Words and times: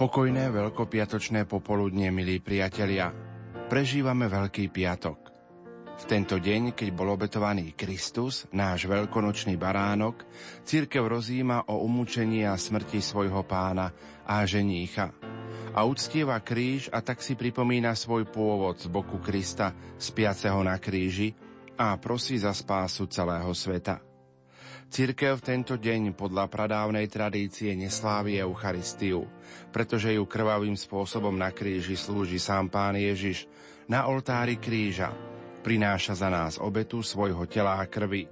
Pokojné 0.00 0.48
veľkopiatočné 0.48 1.44
popoludne, 1.44 2.08
milí 2.08 2.40
priatelia. 2.40 3.12
Prežívame 3.68 4.32
Veľký 4.32 4.72
piatok. 4.72 5.18
V 6.00 6.04
tento 6.08 6.40
deň, 6.40 6.72
keď 6.72 6.88
bol 6.96 7.12
obetovaný 7.12 7.76
Kristus, 7.76 8.48
náš 8.48 8.88
veľkonočný 8.88 9.60
baránok, 9.60 10.24
církev 10.64 11.04
rozíma 11.04 11.68
o 11.68 11.84
umúčení 11.84 12.48
a 12.48 12.56
smrti 12.56 13.04
svojho 13.04 13.44
pána 13.44 13.92
a 14.24 14.40
ženícha. 14.48 15.12
A 15.76 15.84
uctieva 15.84 16.40
kríž 16.40 16.88
a 16.88 17.04
tak 17.04 17.20
si 17.20 17.36
pripomína 17.36 17.92
svoj 17.92 18.24
pôvod 18.24 18.80
z 18.80 18.88
boku 18.88 19.20
Krista, 19.20 19.76
spiaceho 20.00 20.64
na 20.64 20.80
kríži 20.80 21.36
a 21.76 22.00
prosí 22.00 22.40
za 22.40 22.56
spásu 22.56 23.04
celého 23.04 23.52
sveta. 23.52 24.09
Církev 24.90 25.38
v 25.38 25.46
tento 25.54 25.78
deň 25.78 26.18
podľa 26.18 26.50
pradávnej 26.50 27.06
tradície 27.06 27.78
neslávi 27.78 28.42
Eucharistiu, 28.42 29.22
pretože 29.70 30.10
ju 30.10 30.26
krvavým 30.26 30.74
spôsobom 30.74 31.30
na 31.30 31.54
kríži 31.54 31.94
slúži 31.94 32.42
sám 32.42 32.66
Pán 32.66 32.98
Ježiš 32.98 33.46
na 33.86 34.10
oltári 34.10 34.58
kríža. 34.58 35.14
Prináša 35.62 36.18
za 36.18 36.26
nás 36.26 36.58
obetu 36.58 37.06
svojho 37.06 37.46
tela 37.46 37.78
a 37.78 37.86
krvi. 37.86 38.26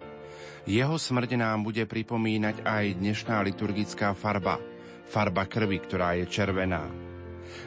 Jeho 0.67 0.99
smrť 0.99 1.39
nám 1.39 1.63
bude 1.63 1.87
pripomínať 1.87 2.67
aj 2.67 3.07
dnešná 3.07 3.39
liturgická 3.47 4.11
farba, 4.19 4.59
farba 5.07 5.47
krvi, 5.47 5.79
ktorá 5.79 6.19
je 6.19 6.27
červená. 6.27 6.91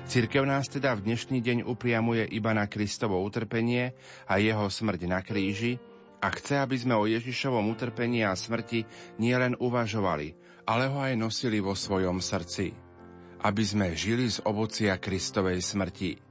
Cirkev 0.03 0.44
nás 0.44 0.67
teda 0.67 1.00
v 1.00 1.08
dnešný 1.08 1.39
deň 1.39 1.58
upriamuje 1.64 2.28
iba 2.28 2.52
na 2.52 2.67
Kristovo 2.67 3.23
utrpenie 3.23 3.95
a 4.28 4.36
jeho 4.36 4.67
smrť 4.67 5.08
na 5.08 5.23
kríži, 5.23 5.80
a 6.22 6.28
chce, 6.30 6.62
aby 6.62 6.78
sme 6.78 6.94
o 6.94 7.10
Ježišovom 7.10 7.74
utrpení 7.74 8.22
a 8.22 8.38
smrti 8.38 8.86
nielen 9.18 9.58
uvažovali, 9.58 10.38
ale 10.70 10.86
ho 10.86 11.02
aj 11.02 11.18
nosili 11.18 11.58
vo 11.58 11.74
svojom 11.74 12.22
srdci. 12.22 12.78
Aby 13.42 13.64
sme 13.66 13.98
žili 13.98 14.30
z 14.30 14.38
ovocia 14.46 15.02
Kristovej 15.02 15.66
smrti. 15.66 16.22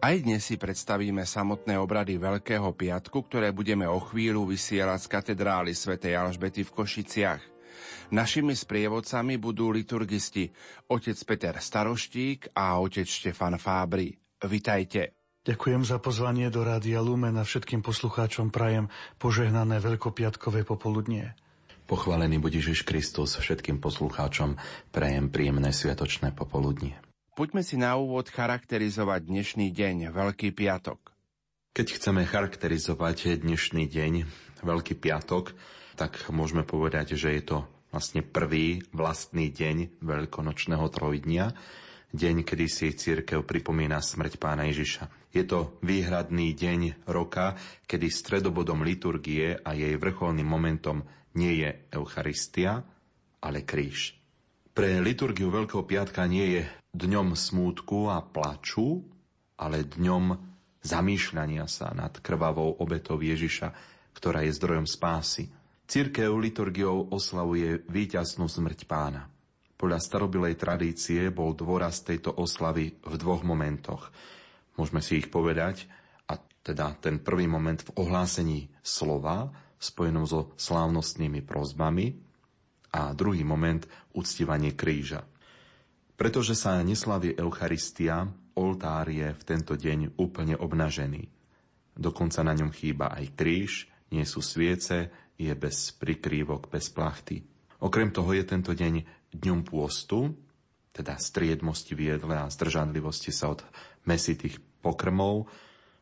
Aj 0.00 0.16
dnes 0.16 0.40
si 0.48 0.56
predstavíme 0.56 1.28
samotné 1.28 1.76
obrady 1.76 2.16
Veľkého 2.16 2.72
piatku, 2.72 3.28
ktoré 3.28 3.52
budeme 3.52 3.84
o 3.84 4.00
chvíľu 4.00 4.48
vysielať 4.48 5.04
z 5.04 5.08
katedrály 5.12 5.76
svätej 5.76 6.16
Alžbety 6.16 6.64
v 6.64 6.72
Košiciach. 6.72 7.42
Našimi 8.08 8.56
sprievodcami 8.56 9.36
budú 9.36 9.68
liturgisti 9.68 10.48
otec 10.88 11.20
Peter 11.28 11.54
Staroštík 11.60 12.56
a 12.56 12.80
otec 12.80 13.04
Štefan 13.04 13.60
Fábry. 13.60 14.16
Vitajte. 14.48 15.19
Ďakujem 15.40 15.88
za 15.88 15.96
pozvanie 15.96 16.52
do 16.52 16.60
Rádia 16.60 17.00
Lumen 17.00 17.40
a 17.40 17.48
všetkým 17.48 17.80
poslucháčom 17.80 18.52
prajem 18.52 18.92
požehnané 19.16 19.80
veľkopiatkové 19.80 20.68
popoludnie. 20.68 21.32
Pochválený 21.88 22.36
buď 22.36 22.60
Ježiš 22.60 22.84
Kristus 22.84 23.40
všetkým 23.40 23.80
poslucháčom 23.80 24.60
prajem 24.92 25.32
príjemné 25.32 25.72
sviatočné 25.72 26.36
popoludnie. 26.36 27.00
Poďme 27.32 27.64
si 27.64 27.80
na 27.80 27.96
úvod 27.96 28.28
charakterizovať 28.28 29.32
dnešný 29.32 29.72
deň, 29.72 30.12
Veľký 30.12 30.52
piatok. 30.52 31.16
Keď 31.72 31.86
chceme 31.88 32.28
charakterizovať 32.28 33.40
dnešný 33.40 33.88
deň, 33.88 34.28
Veľký 34.60 34.92
piatok, 34.92 35.56
tak 35.96 36.20
môžeme 36.28 36.68
povedať, 36.68 37.16
že 37.16 37.32
je 37.32 37.42
to 37.48 37.58
vlastne 37.88 38.20
prvý 38.20 38.84
vlastný 38.92 39.48
deň 39.48 40.04
veľkonočného 40.04 40.84
trojdnia, 40.92 41.56
deň, 42.12 42.44
kedy 42.44 42.66
si 42.68 42.92
církev 42.92 43.40
pripomína 43.40 44.04
smrť 44.04 44.36
pána 44.36 44.68
Ježiša. 44.68 45.19
Je 45.30 45.46
to 45.46 45.78
výhradný 45.86 46.58
deň 46.58 47.06
roka, 47.06 47.54
kedy 47.86 48.10
stredobodom 48.10 48.82
liturgie 48.82 49.54
a 49.62 49.78
jej 49.78 49.94
vrcholným 49.94 50.46
momentom 50.46 51.06
nie 51.38 51.62
je 51.62 51.86
Eucharistia, 51.94 52.82
ale 53.38 53.62
kríž. 53.62 54.18
Pre 54.74 54.98
liturgiu 54.98 55.54
Veľkého 55.54 55.86
piatka 55.86 56.26
nie 56.26 56.58
je 56.58 56.62
dňom 56.98 57.38
smútku 57.38 58.10
a 58.10 58.18
plaču, 58.26 59.06
ale 59.54 59.86
dňom 59.86 60.34
zamýšľania 60.82 61.70
sa 61.70 61.94
nad 61.94 62.10
krvavou 62.18 62.82
obetou 62.82 63.22
Ježiša, 63.22 63.70
ktorá 64.10 64.42
je 64.42 64.56
zdrojom 64.58 64.90
spásy. 64.90 65.46
Církev 65.86 66.34
liturgiou 66.34 67.06
oslavuje 67.14 67.86
víťaznú 67.86 68.50
smrť 68.50 68.82
pána. 68.90 69.30
Podľa 69.78 69.98
starobilej 70.02 70.58
tradície 70.58 71.30
bol 71.30 71.54
dôraz 71.54 72.02
tejto 72.02 72.34
oslavy 72.34 72.98
v 72.98 73.14
dvoch 73.14 73.46
momentoch– 73.46 74.10
Môžeme 74.80 75.04
si 75.04 75.20
ich 75.20 75.28
povedať. 75.28 75.84
A 76.24 76.40
teda 76.64 76.96
ten 76.96 77.20
prvý 77.20 77.44
moment 77.44 77.76
v 77.76 78.00
ohlásení 78.00 78.72
slova 78.80 79.52
spojenom 79.76 80.24
so 80.24 80.56
slávnostnými 80.56 81.44
prozbami 81.44 82.16
a 82.96 83.12
druhý 83.12 83.44
moment 83.44 83.84
uctívanie 84.16 84.72
kríža. 84.72 85.28
Pretože 86.16 86.56
sa 86.56 86.80
neslaví 86.80 87.36
Eucharistia, 87.36 88.24
oltár 88.56 89.12
je 89.12 89.28
v 89.28 89.42
tento 89.44 89.76
deň 89.76 90.16
úplne 90.16 90.56
obnažený. 90.56 91.28
Dokonca 91.92 92.40
na 92.40 92.56
ňom 92.56 92.72
chýba 92.72 93.12
aj 93.12 93.36
kríž, 93.36 93.92
nie 94.08 94.24
sú 94.24 94.40
sviece, 94.40 95.12
je 95.36 95.52
bez 95.52 95.92
prikrývok, 95.96 96.72
bez 96.72 96.88
plachty. 96.88 97.44
Okrem 97.84 98.12
toho 98.12 98.32
je 98.32 98.44
tento 98.48 98.72
deň 98.72 99.04
dňom 99.32 99.60
pôstu, 99.64 100.36
teda 100.92 101.16
striedmosti 101.16 101.96
v 101.96 102.16
jedle 102.16 102.36
a 102.36 102.52
zdržanlivosti 102.52 103.32
sa 103.32 103.52
od 103.52 103.64
mesitých 104.04 104.69
pokrmov. 104.80 105.48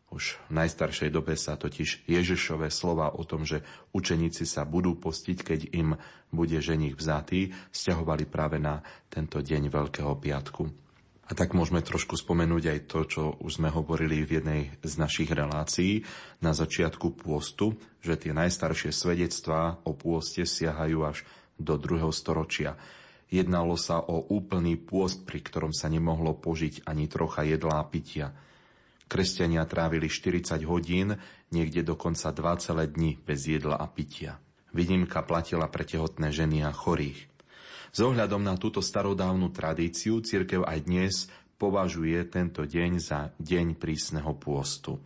Už 0.09 0.41
v 0.49 0.57
najstaršej 0.57 1.13
dobe 1.13 1.37
sa 1.37 1.61
totiž 1.61 2.09
Ježišové 2.09 2.73
slova 2.73 3.13
o 3.13 3.29
tom, 3.29 3.45
že 3.45 3.61
učeníci 3.93 4.49
sa 4.49 4.65
budú 4.65 4.97
postiť, 4.97 5.39
keď 5.45 5.61
im 5.77 6.01
bude 6.33 6.57
ženich 6.65 6.97
vzatý, 6.97 7.53
stiahovali 7.69 8.25
práve 8.25 8.57
na 8.57 8.81
tento 9.13 9.45
deň 9.45 9.69
Veľkého 9.69 10.17
piatku. 10.17 10.65
A 11.29 11.37
tak 11.37 11.53
môžeme 11.53 11.85
trošku 11.85 12.17
spomenúť 12.17 12.73
aj 12.73 12.79
to, 12.89 13.01
čo 13.05 13.23
už 13.45 13.61
sme 13.61 13.69
hovorili 13.69 14.25
v 14.25 14.41
jednej 14.41 14.63
z 14.81 14.95
našich 14.97 15.29
relácií 15.29 16.09
na 16.41 16.57
začiatku 16.57 17.21
pôstu, 17.21 17.77
že 18.01 18.17
tie 18.17 18.33
najstaršie 18.33 18.97
svedectvá 18.97 19.85
o 19.85 19.93
pôste 19.93 20.49
siahajú 20.49 21.05
až 21.05 21.29
do 21.61 21.77
druhého 21.77 22.17
storočia. 22.17 22.81
Jednalo 23.29 23.77
sa 23.77 24.01
o 24.01 24.25
úplný 24.33 24.81
pôst, 24.81 25.29
pri 25.29 25.45
ktorom 25.45 25.77
sa 25.77 25.93
nemohlo 25.93 26.33
požiť 26.33 26.89
ani 26.89 27.13
trocha 27.13 27.45
jedlá 27.45 27.85
a 27.85 27.85
pitia– 27.85 28.33
Kresťania 29.09 29.65
trávili 29.65 30.13
40 30.13 30.61
hodín, 30.69 31.17
niekde 31.49 31.81
dokonca 31.81 32.29
2 32.29 32.65
celé 32.65 32.85
dni 32.93 33.17
bez 33.17 33.49
jedla 33.49 33.81
a 33.81 33.89
pitia. 33.89 34.37
Výnimka 34.77 35.25
platila 35.25 35.65
pre 35.73 35.89
tehotné 35.89 36.29
ženy 36.29 36.61
a 36.61 36.71
chorých. 36.77 37.25
S 37.89 38.05
ohľadom 38.05 38.45
na 38.45 38.61
túto 38.61 38.85
starodávnu 38.85 39.49
tradíciu 39.49 40.21
cirkev 40.21 40.69
aj 40.69 40.79
dnes 40.85 41.15
považuje 41.57 42.21
tento 42.29 42.69
deň 42.69 42.93
za 43.01 43.33
deň 43.41 43.81
prísneho 43.81 44.37
pôstu, 44.37 45.01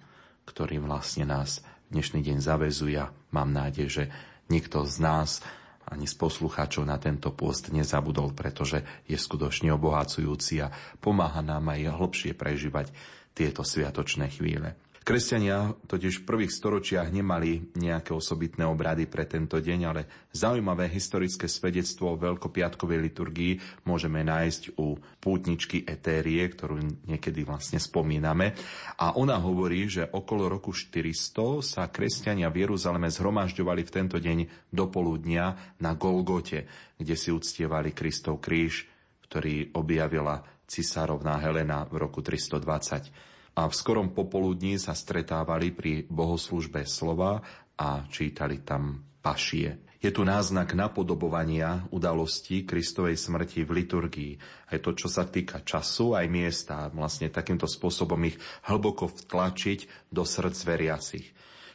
ktorý 0.51 0.83
vlastne 0.83 1.23
nás 1.23 1.63
dnešný 1.95 2.27
deň 2.27 2.39
zavezuje. 2.43 2.99
Mám 3.31 3.55
nádej, 3.55 3.87
že 3.87 4.05
nikto 4.51 4.83
z 4.83 4.99
nás 4.99 5.47
ani 5.87 6.09
z 6.09 6.15
poslucháčov 6.19 6.89
na 6.89 6.97
tento 6.97 7.31
pôst 7.31 7.69
nezabudol, 7.69 8.35
pretože 8.35 8.83
je 9.07 9.15
skutočne 9.19 9.71
obohacujúci 9.77 10.65
a 10.65 10.73
pomáha 10.99 11.45
nám 11.45 11.71
aj 11.71 11.93
hlbšie 11.93 12.33
prežívať 12.33 12.91
tieto 13.33 13.65
sviatočné 13.65 14.29
chvíle. 14.29 14.77
Kresťania 15.03 15.75
totiž 15.91 16.23
v 16.23 16.29
prvých 16.31 16.55
storočiach 16.55 17.11
nemali 17.11 17.75
nejaké 17.75 18.15
osobitné 18.15 18.63
obrady 18.63 19.11
pre 19.11 19.27
tento 19.27 19.59
deň, 19.59 19.81
ale 19.83 20.07
zaujímavé 20.31 20.87
historické 20.87 21.51
svedectvo 21.51 22.15
o 22.15 22.21
veľkopiatkovej 22.23 23.11
liturgii 23.11 23.53
môžeme 23.83 24.23
nájsť 24.23 24.79
u 24.79 24.95
pútničky 25.19 25.83
Etérie, 25.83 26.47
ktorú 26.47 26.79
niekedy 27.11 27.43
vlastne 27.43 27.83
spomíname. 27.83 28.55
A 29.03 29.19
ona 29.19 29.43
hovorí, 29.43 29.91
že 29.91 30.07
okolo 30.07 30.47
roku 30.47 30.71
400 30.71 31.67
sa 31.67 31.91
kresťania 31.91 32.47
v 32.55 32.71
Jeruzaleme 32.71 33.11
zhromažďovali 33.11 33.83
v 33.83 33.91
tento 33.91 34.23
deň 34.23 34.71
do 34.71 34.87
poludnia 34.87 35.75
na 35.83 35.99
Golgote, 35.99 36.95
kde 36.95 37.19
si 37.19 37.35
uctievali 37.35 37.91
Kristov 37.91 38.39
kríž, 38.39 38.87
ktorý 39.27 39.75
objavila 39.75 40.62
cisárovná 40.67 41.39
Helena 41.39 41.85
v 41.89 42.03
roku 42.03 42.25
320. 42.25 43.13
A 43.53 43.69
v 43.69 43.75
skorom 43.77 44.17
popoludní 44.17 44.81
sa 44.81 44.97
stretávali 44.97 45.77
pri 45.77 46.09
bohoslužbe 46.09 46.89
slova 46.89 47.45
a 47.77 48.09
čítali 48.09 48.65
tam 48.65 49.05
pašie. 49.21 49.93
Je 50.03 50.11
tu 50.11 50.27
náznak 50.27 50.75
napodobovania 50.75 51.87
udalostí 51.95 52.67
Kristovej 52.67 53.15
smrti 53.15 53.63
v 53.63 53.71
liturgii. 53.71 54.33
Aj 54.75 54.83
to, 54.83 54.99
čo 54.99 55.07
sa 55.07 55.31
týka 55.31 55.63
času, 55.63 56.19
aj 56.19 56.27
miesta. 56.27 56.91
Vlastne 56.91 57.31
takýmto 57.31 57.71
spôsobom 57.71 58.19
ich 58.27 58.35
hlboko 58.67 59.07
vtlačiť 59.07 60.11
do 60.11 60.27
srdc 60.27 60.59
veriacich. 60.67 61.31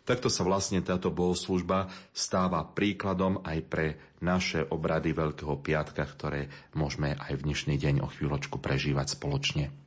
Takto 0.08 0.32
sa 0.32 0.48
vlastne 0.48 0.80
táto 0.80 1.12
bohoslužba 1.12 1.92
stáva 2.16 2.64
príkladom 2.64 3.44
aj 3.44 3.60
pre 3.68 3.88
naše 4.24 4.64
obrady 4.64 5.12
Veľkého 5.12 5.60
piatka, 5.60 6.08
ktoré 6.08 6.48
môžeme 6.72 7.20
aj 7.20 7.36
v 7.36 7.44
dnešný 7.52 7.76
deň 7.76 7.96
o 8.00 8.08
chvíľočku 8.08 8.56
prežívať 8.64 9.20
spoločne. 9.20 9.87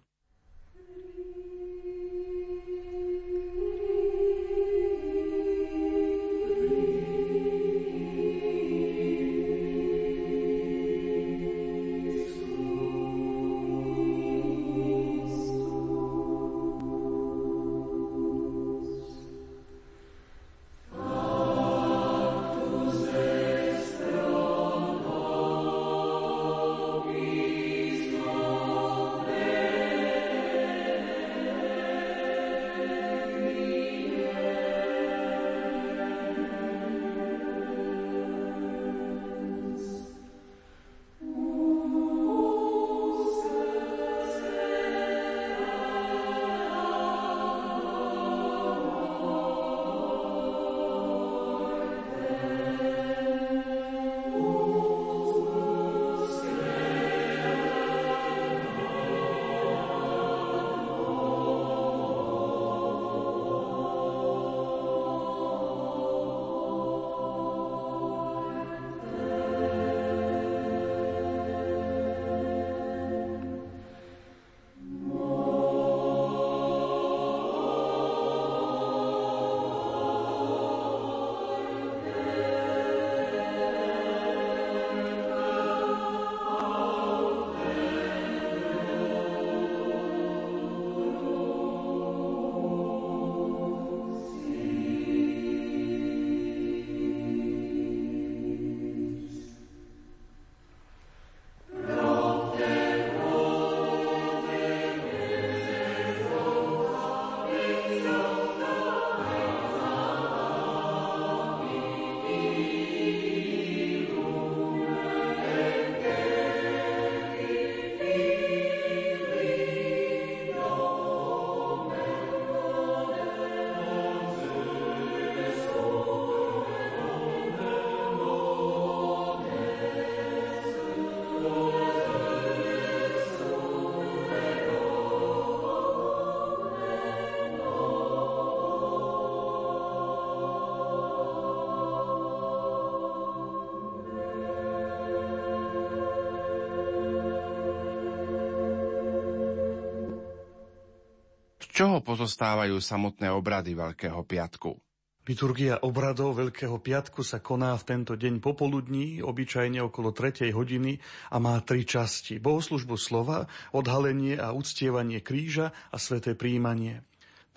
Čoho 151.81 152.05
pozostávajú 152.05 152.77
samotné 152.77 153.33
obrady 153.33 153.73
Veľkého 153.73 154.21
piatku? 154.21 154.77
Liturgia 155.25 155.81
obradov 155.81 156.37
Veľkého 156.37 156.77
piatku 156.77 157.25
sa 157.25 157.41
koná 157.41 157.73
v 157.81 157.89
tento 157.89 158.21
deň 158.21 158.37
popoludní, 158.45 159.25
obyčajne 159.25 159.81
okolo 159.89 160.13
3. 160.13 160.53
hodiny 160.53 161.01
a 161.33 161.41
má 161.41 161.57
tri 161.65 161.89
časti. 161.89 162.37
Bohoslužbu 162.37 163.01
slova, 163.01 163.49
odhalenie 163.73 164.37
a 164.37 164.53
uctievanie 164.53 165.25
kríža 165.25 165.73
a 165.89 165.97
sveté 165.97 166.37
príjmanie. 166.37 167.01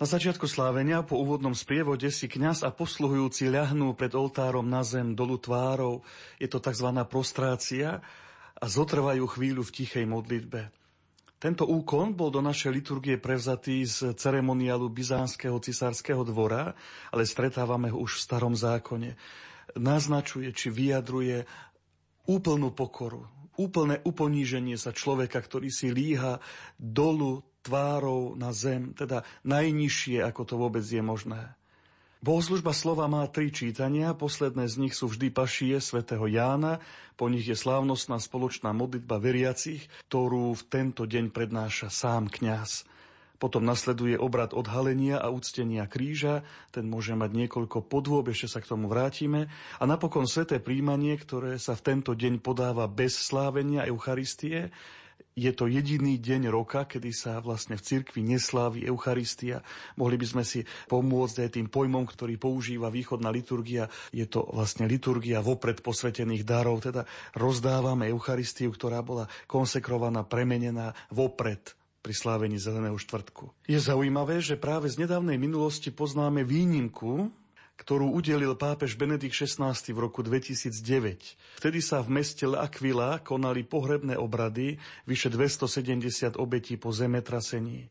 Na 0.00 0.08
začiatku 0.08 0.48
slávenia 0.48 1.04
po 1.04 1.20
úvodnom 1.20 1.52
sprievode 1.52 2.08
si 2.08 2.24
kňaz 2.24 2.64
a 2.64 2.72
posluhujúci 2.72 3.52
ľahnú 3.52 3.92
pred 3.92 4.16
oltárom 4.16 4.64
na 4.64 4.80
zem 4.88 5.12
dolu 5.12 5.36
tvárov. 5.36 6.00
Je 6.40 6.48
to 6.48 6.64
tzv. 6.64 6.88
prostrácia 7.04 8.00
a 8.56 8.64
zotrvajú 8.64 9.28
chvíľu 9.28 9.68
v 9.68 9.84
tichej 9.84 10.08
modlitbe. 10.08 10.83
Tento 11.44 11.68
úkon 11.68 12.16
bol 12.16 12.32
do 12.32 12.40
našej 12.40 12.72
liturgie 12.72 13.20
prevzatý 13.20 13.84
z 13.84 14.16
ceremoniálu 14.16 14.88
Byzánskeho 14.88 15.60
cisárskeho 15.60 16.24
dvora, 16.24 16.72
ale 17.12 17.28
stretávame 17.28 17.92
ho 17.92 18.00
už 18.00 18.16
v 18.16 18.24
starom 18.24 18.56
zákone. 18.56 19.12
Naznačuje 19.76 20.48
či 20.56 20.72
vyjadruje 20.72 21.44
úplnú 22.24 22.72
pokoru, 22.72 23.28
úplné 23.60 24.00
uponíženie 24.08 24.80
sa 24.80 24.96
človeka, 24.96 25.36
ktorý 25.36 25.68
si 25.68 25.92
líha 25.92 26.40
dolu 26.80 27.44
tvárou 27.60 28.32
na 28.40 28.48
zem, 28.56 28.96
teda 28.96 29.20
najnižšie, 29.44 30.24
ako 30.24 30.48
to 30.48 30.54
vôbec 30.56 30.80
je 30.80 31.04
možné. 31.04 31.52
Bohoslužba 32.24 32.72
slova 32.72 33.04
má 33.04 33.28
tri 33.28 33.52
čítania, 33.52 34.16
posledné 34.16 34.64
z 34.64 34.80
nich 34.80 34.96
sú 34.96 35.12
vždy 35.12 35.28
pašie 35.28 35.76
svätého 35.76 36.24
Jána, 36.24 36.80
po 37.20 37.28
nich 37.28 37.44
je 37.44 37.52
slávnostná 37.52 38.16
spoločná 38.16 38.72
modlitba 38.72 39.20
veriacich, 39.20 39.84
ktorú 40.08 40.56
v 40.56 40.62
tento 40.72 41.04
deň 41.04 41.28
prednáša 41.28 41.92
sám 41.92 42.32
kňaz. 42.32 42.88
Potom 43.36 43.68
nasleduje 43.68 44.16
obrad 44.16 44.56
odhalenia 44.56 45.20
a 45.20 45.28
úctenia 45.28 45.84
kríža, 45.84 46.48
ten 46.72 46.88
môže 46.88 47.12
mať 47.12 47.44
niekoľko 47.44 47.84
podôb, 47.92 48.32
ešte 48.32 48.56
sa 48.56 48.64
k 48.64 48.72
tomu 48.72 48.88
vrátime. 48.88 49.52
A 49.76 49.84
napokon 49.84 50.24
sveté 50.24 50.64
príjmanie, 50.64 51.20
ktoré 51.20 51.60
sa 51.60 51.76
v 51.76 51.92
tento 51.92 52.16
deň 52.16 52.40
podáva 52.40 52.88
bez 52.88 53.20
slávenia 53.20 53.84
Eucharistie, 53.84 54.72
je 55.34 55.50
to 55.50 55.66
jediný 55.66 56.14
deň 56.14 56.46
roka, 56.46 56.86
kedy 56.86 57.10
sa 57.10 57.42
vlastne 57.42 57.74
v 57.74 57.82
cirkvi 57.82 58.22
neslávi 58.22 58.86
Eucharistia. 58.86 59.66
Mohli 59.98 60.16
by 60.22 60.26
sme 60.30 60.44
si 60.46 60.62
pomôcť 60.86 61.36
aj 61.42 61.50
tým 61.58 61.66
pojmom, 61.66 62.06
ktorý 62.06 62.38
používa 62.38 62.86
východná 62.86 63.34
liturgia. 63.34 63.90
Je 64.14 64.30
to 64.30 64.46
vlastne 64.46 64.86
liturgia 64.86 65.42
vopred 65.42 65.82
posvetených 65.82 66.46
darov, 66.46 66.86
teda 66.86 67.02
rozdávame 67.34 68.06
Eucharistiu, 68.14 68.70
ktorá 68.70 69.02
bola 69.02 69.26
konsekrovaná, 69.50 70.22
premenená 70.22 70.94
vopred 71.10 71.74
pri 71.98 72.14
slávení 72.14 72.60
Zeleného 72.60 72.94
štvrtku. 72.94 73.66
Je 73.66 73.80
zaujímavé, 73.80 74.38
že 74.38 74.54
práve 74.54 74.86
z 74.86 75.02
nedávnej 75.02 75.40
minulosti 75.40 75.90
poznáme 75.90 76.46
výnimku 76.46 77.32
ktorú 77.74 78.14
udelil 78.14 78.54
pápež 78.54 78.94
Benedikt 78.94 79.34
XVI 79.34 79.74
v 79.74 79.98
roku 79.98 80.22
2009. 80.22 81.60
Vtedy 81.60 81.80
sa 81.82 82.00
v 82.00 82.22
meste 82.22 82.46
L'Aquila 82.46 83.18
konali 83.20 83.66
pohrebné 83.66 84.14
obrady, 84.14 84.78
vyše 85.04 85.28
270 85.28 86.38
obetí 86.38 86.78
po 86.78 86.94
zemetrasení. 86.94 87.90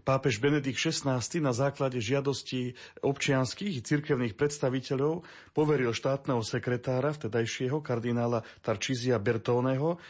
Pápež 0.00 0.40
Benedikt 0.40 0.80
XVI 0.80 1.20
na 1.44 1.52
základe 1.52 2.00
žiadosti 2.00 2.72
občianských 3.04 3.74
i 3.78 3.84
cirkevných 3.84 4.34
predstaviteľov 4.34 5.22
poveril 5.52 5.92
štátneho 5.92 6.40
sekretára, 6.40 7.12
vtedajšieho 7.12 7.84
kardinála 7.84 8.40
Tarčizia 8.64 9.20
Bertóneho, 9.20 10.00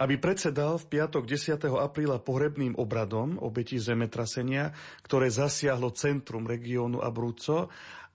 aby 0.00 0.16
predsedal 0.16 0.80
v 0.80 0.96
piatok 0.96 1.28
10. 1.28 1.60
apríla 1.76 2.22
pohrebným 2.24 2.72
obradom 2.80 3.36
obetí 3.36 3.76
zemetrasenia, 3.76 4.72
ktoré 5.04 5.28
zasiahlo 5.28 5.92
centrum 5.92 6.48
regiónu 6.48 7.04
Abruzzo 7.04 7.68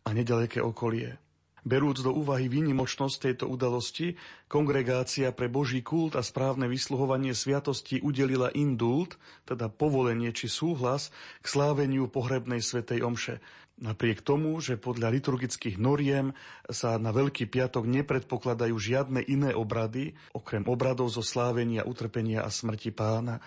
a 0.06 0.14
nedaleké 0.14 0.62
okolie. 0.62 1.18
Berúc 1.66 2.06
do 2.06 2.14
úvahy 2.14 2.46
výnimočnosť 2.46 3.18
tejto 3.18 3.46
udalosti, 3.50 4.14
kongregácia 4.46 5.34
pre 5.34 5.50
Boží 5.50 5.82
kult 5.82 6.14
a 6.14 6.22
správne 6.22 6.70
vysluhovanie 6.70 7.34
sviatosti 7.34 8.06
udelila 8.06 8.54
indult, 8.54 9.18
teda 9.50 9.66
povolenie 9.74 10.30
či 10.30 10.46
súhlas 10.46 11.10
k 11.42 11.46
sláveniu 11.50 12.06
pohrebnej 12.06 12.62
svetej 12.62 13.02
omše. 13.02 13.42
Napriek 13.82 14.22
tomu, 14.22 14.62
že 14.62 14.78
podľa 14.78 15.10
liturgických 15.10 15.82
noriem 15.82 16.38
sa 16.70 17.02
na 17.02 17.10
Veľký 17.10 17.50
piatok 17.50 17.90
nepredpokladajú 17.90 18.78
žiadne 18.78 19.26
iné 19.26 19.52
obrady, 19.58 20.14
okrem 20.38 20.64
obradov 20.70 21.10
zo 21.12 21.26
slávenia, 21.26 21.82
utrpenia 21.82 22.46
a 22.46 22.54
smrti 22.54 22.94
pána, 22.94 23.42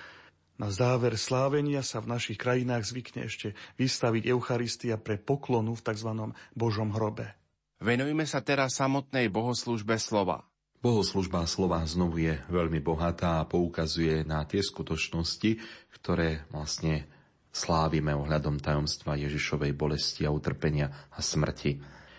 na 0.58 0.74
záver 0.74 1.14
slávenia 1.14 1.86
sa 1.86 2.02
v 2.02 2.18
našich 2.18 2.36
krajinách 2.36 2.90
zvykne 2.90 3.30
ešte 3.30 3.54
vystaviť 3.78 4.26
Eucharistia 4.26 4.98
pre 4.98 5.16
poklonu 5.16 5.78
v 5.78 5.84
tzv. 5.86 6.10
Božom 6.58 6.90
hrobe. 6.90 7.38
Venujme 7.78 8.26
sa 8.26 8.42
teraz 8.42 8.74
samotnej 8.74 9.30
bohoslužbe 9.30 9.94
slova. 10.02 10.42
Bohoslužba 10.82 11.46
slova 11.46 11.82
znovu 11.86 12.22
je 12.26 12.34
veľmi 12.50 12.82
bohatá 12.82 13.42
a 13.42 13.46
poukazuje 13.46 14.26
na 14.26 14.42
tie 14.46 14.62
skutočnosti, 14.62 15.58
ktoré 15.94 16.46
vlastne 16.50 17.06
slávime 17.54 18.14
ohľadom 18.14 18.58
tajomstva 18.58 19.18
Ježišovej 19.18 19.74
bolesti 19.78 20.26
a 20.26 20.34
utrpenia 20.34 20.90
a 21.14 21.22
smrti. 21.22 21.78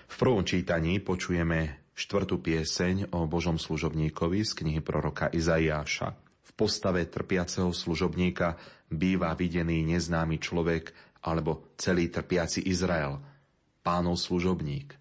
V 0.10 0.16
prvom 0.16 0.48
čítaní 0.48 1.04
počujeme 1.04 1.92
štvrtú 1.92 2.40
pieseň 2.40 3.12
o 3.12 3.28
Božom 3.28 3.60
služobníkovi 3.60 4.48
z 4.48 4.52
knihy 4.64 4.80
proroka 4.80 5.28
Izaiáša 5.28 6.29
postave 6.60 7.08
trpiaceho 7.08 7.72
služobníka 7.72 8.60
býva 8.92 9.32
videný 9.32 9.88
neznámy 9.96 10.44
človek 10.44 10.92
alebo 11.24 11.72
celý 11.80 12.12
trpiaci 12.12 12.68
Izrael, 12.68 13.24
pánov 13.80 14.20
služobník. 14.20 14.92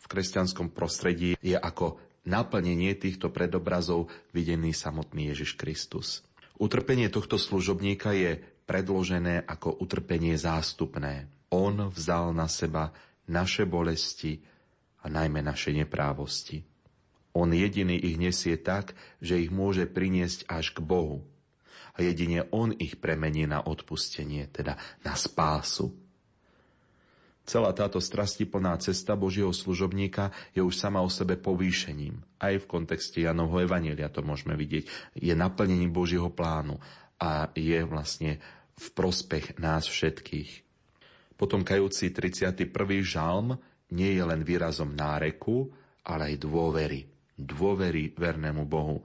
V 0.00 0.06
kresťanskom 0.08 0.72
prostredí 0.72 1.36
je 1.44 1.52
ako 1.52 2.00
naplnenie 2.24 2.96
týchto 2.96 3.28
predobrazov 3.28 4.08
videný 4.32 4.72
samotný 4.72 5.36
Ježiš 5.36 5.60
Kristus. 5.60 6.24
Utrpenie 6.56 7.12
tohto 7.12 7.36
služobníka 7.36 8.16
je 8.16 8.40
predložené 8.64 9.44
ako 9.44 9.76
utrpenie 9.84 10.34
zástupné. 10.40 11.28
On 11.52 11.92
vzal 11.92 12.32
na 12.32 12.48
seba 12.48 12.90
naše 13.28 13.68
bolesti 13.68 14.40
a 15.04 15.12
najmä 15.12 15.44
naše 15.44 15.70
neprávosti. 15.70 16.75
On 17.36 17.52
jediný 17.52 18.00
ich 18.00 18.16
nesie 18.16 18.56
tak, 18.56 18.96
že 19.20 19.36
ich 19.36 19.52
môže 19.52 19.84
priniesť 19.84 20.48
až 20.48 20.72
k 20.72 20.80
Bohu. 20.80 21.20
A 21.92 22.00
jedine 22.00 22.48
On 22.48 22.72
ich 22.72 22.96
premení 22.96 23.44
na 23.44 23.60
odpustenie, 23.60 24.48
teda 24.48 24.80
na 25.04 25.12
spásu. 25.12 25.92
Celá 27.44 27.76
táto 27.76 28.00
strastiplná 28.00 28.80
cesta 28.80 29.14
Božieho 29.14 29.52
služobníka 29.52 30.32
je 30.56 30.64
už 30.64 30.80
sama 30.80 31.04
o 31.04 31.12
sebe 31.12 31.36
povýšením. 31.36 32.24
Aj 32.40 32.56
v 32.56 32.66
kontexte 32.66 33.20
Janovho 33.20 33.62
Evanelia 33.62 34.08
to 34.08 34.24
môžeme 34.24 34.56
vidieť. 34.56 35.14
Je 35.20 35.30
naplnením 35.36 35.92
Božieho 35.92 36.32
plánu 36.32 36.80
a 37.20 37.52
je 37.52 37.84
vlastne 37.84 38.40
v 38.80 38.86
prospech 38.96 39.60
nás 39.60 39.86
všetkých. 39.86 40.64
Potom 41.36 41.62
kajúci 41.62 42.10
31. 42.10 42.64
žalm 43.04 43.60
nie 43.92 44.16
je 44.16 44.24
len 44.24 44.40
výrazom 44.42 44.90
náreku, 44.90 45.70
ale 46.02 46.34
aj 46.34 46.42
dôvery 46.42 47.15
dôvery 47.36 48.16
vernému 48.16 48.64
Bohu. 48.64 49.04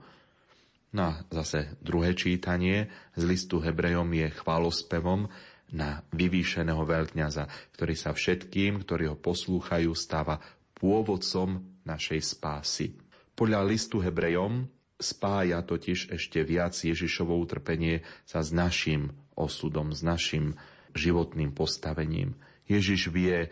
No 0.92 1.02
a 1.08 1.12
zase 1.32 1.80
druhé 1.80 2.12
čítanie 2.12 2.92
z 3.16 3.22
listu 3.24 3.60
Hebrejom 3.60 4.12
je 4.12 4.28
chválospevom 4.28 5.28
na 5.72 6.04
vyvýšeného 6.12 6.84
veľkňaza, 6.84 7.48
ktorý 7.76 7.94
sa 7.96 8.12
všetkým, 8.12 8.84
ktorí 8.84 9.08
ho 9.08 9.16
poslúchajú, 9.16 9.96
stáva 9.96 10.36
pôvodcom 10.76 11.64
našej 11.88 12.20
spásy. 12.20 12.92
Podľa 13.32 13.64
listu 13.64 14.04
Hebrejom 14.04 14.68
spája 15.00 15.64
totiž 15.64 16.12
ešte 16.12 16.44
viac 16.44 16.76
Ježišovo 16.76 17.32
utrpenie 17.40 18.04
sa 18.28 18.44
s 18.44 18.52
našim 18.52 19.16
osudom, 19.32 19.96
s 19.96 20.04
našim 20.04 20.60
životným 20.92 21.56
postavením. 21.56 22.36
Ježiš 22.68 23.08
vie, 23.08 23.48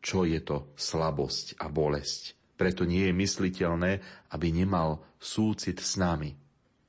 čo 0.00 0.24
je 0.24 0.40
to 0.40 0.72
slabosť 0.80 1.60
a 1.60 1.68
bolesť. 1.68 2.37
Preto 2.58 2.82
nie 2.82 3.06
je 3.06 3.14
mysliteľné, 3.14 3.92
aby 4.34 4.46
nemal 4.50 5.06
súcit 5.22 5.78
s 5.78 5.94
nami. 5.94 6.34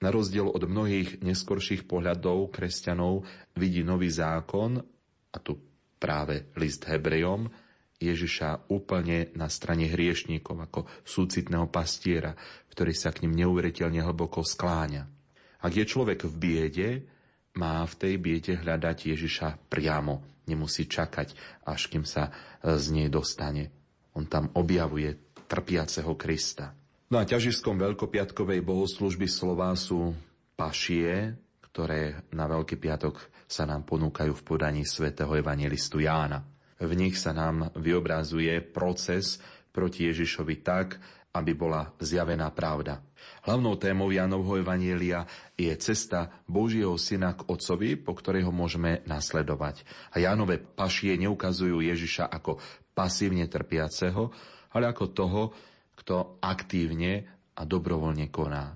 Na 0.02 0.10
rozdiel 0.10 0.50
od 0.50 0.64
mnohých 0.66 1.22
neskorších 1.22 1.86
pohľadov 1.86 2.50
kresťanov 2.50 3.28
vidí 3.54 3.86
nový 3.86 4.10
zákon, 4.10 4.82
a 5.30 5.38
tu 5.38 5.62
práve 6.02 6.50
list 6.58 6.90
Hebrejom, 6.90 7.52
Ježiša 8.00 8.72
úplne 8.72 9.28
na 9.36 9.52
strane 9.52 9.92
hriešníkov 9.92 10.56
ako 10.72 10.88
súcitného 11.04 11.68
pastiera, 11.68 12.32
ktorý 12.72 12.96
sa 12.96 13.12
k 13.12 13.28
ním 13.28 13.44
neuveriteľne 13.44 14.00
hlboko 14.00 14.42
skláňa. 14.42 15.04
Ak 15.60 15.76
je 15.76 15.84
človek 15.84 16.24
v 16.24 16.34
biede, 16.40 16.90
má 17.60 17.84
v 17.84 17.94
tej 18.00 18.14
biede 18.16 18.56
hľadať 18.56 19.12
Ježiša 19.12 19.68
priamo. 19.68 20.24
Nemusí 20.48 20.88
čakať, 20.88 21.36
až 21.68 21.92
kým 21.92 22.08
sa 22.08 22.32
z 22.64 22.86
nej 22.96 23.12
dostane. 23.12 23.68
On 24.16 24.24
tam 24.24 24.48
objavuje 24.56 25.29
trpiaceho 25.50 26.14
Krista. 26.14 26.78
No 27.10 27.18
a 27.18 27.26
ťažiskom 27.26 27.82
veľkopiatkovej 27.82 28.62
bohoslužby 28.62 29.26
slova 29.26 29.74
sú 29.74 30.14
pašie, 30.54 31.34
ktoré 31.66 32.22
na 32.38 32.46
Veľký 32.46 32.78
piatok 32.78 33.18
sa 33.50 33.66
nám 33.66 33.82
ponúkajú 33.90 34.30
v 34.38 34.46
podaní 34.46 34.86
svätého 34.86 35.34
evangelistu 35.34 36.06
Jána. 36.06 36.46
V 36.78 36.94
nich 36.94 37.18
sa 37.18 37.34
nám 37.34 37.74
vyobrazuje 37.74 38.62
proces 38.62 39.42
proti 39.74 40.06
Ježišovi 40.06 40.62
tak, 40.62 41.02
aby 41.34 41.58
bola 41.58 41.94
zjavená 41.98 42.50
pravda. 42.54 43.02
Hlavnou 43.46 43.78
témou 43.78 44.10
Jánovho 44.10 44.58
Evanielia 44.58 45.26
je 45.58 45.70
cesta 45.78 46.30
Božieho 46.50 46.98
syna 46.98 47.38
k 47.38 47.46
Otcovi, 47.46 47.98
po 47.98 48.18
ktorej 48.18 48.46
ho 48.46 48.54
môžeme 48.54 49.06
nasledovať. 49.06 49.86
A 50.14 50.22
Jánové 50.22 50.62
pašie 50.62 51.18
neukazujú 51.22 51.82
Ježiša 51.86 52.30
ako 52.30 52.58
pasívne 52.98 53.46
trpiaceho, 53.46 54.34
ale 54.74 54.86
ako 54.90 55.06
toho, 55.12 55.42
kto 55.98 56.40
aktívne 56.40 57.28
a 57.58 57.62
dobrovoľne 57.68 58.32
koná. 58.32 58.76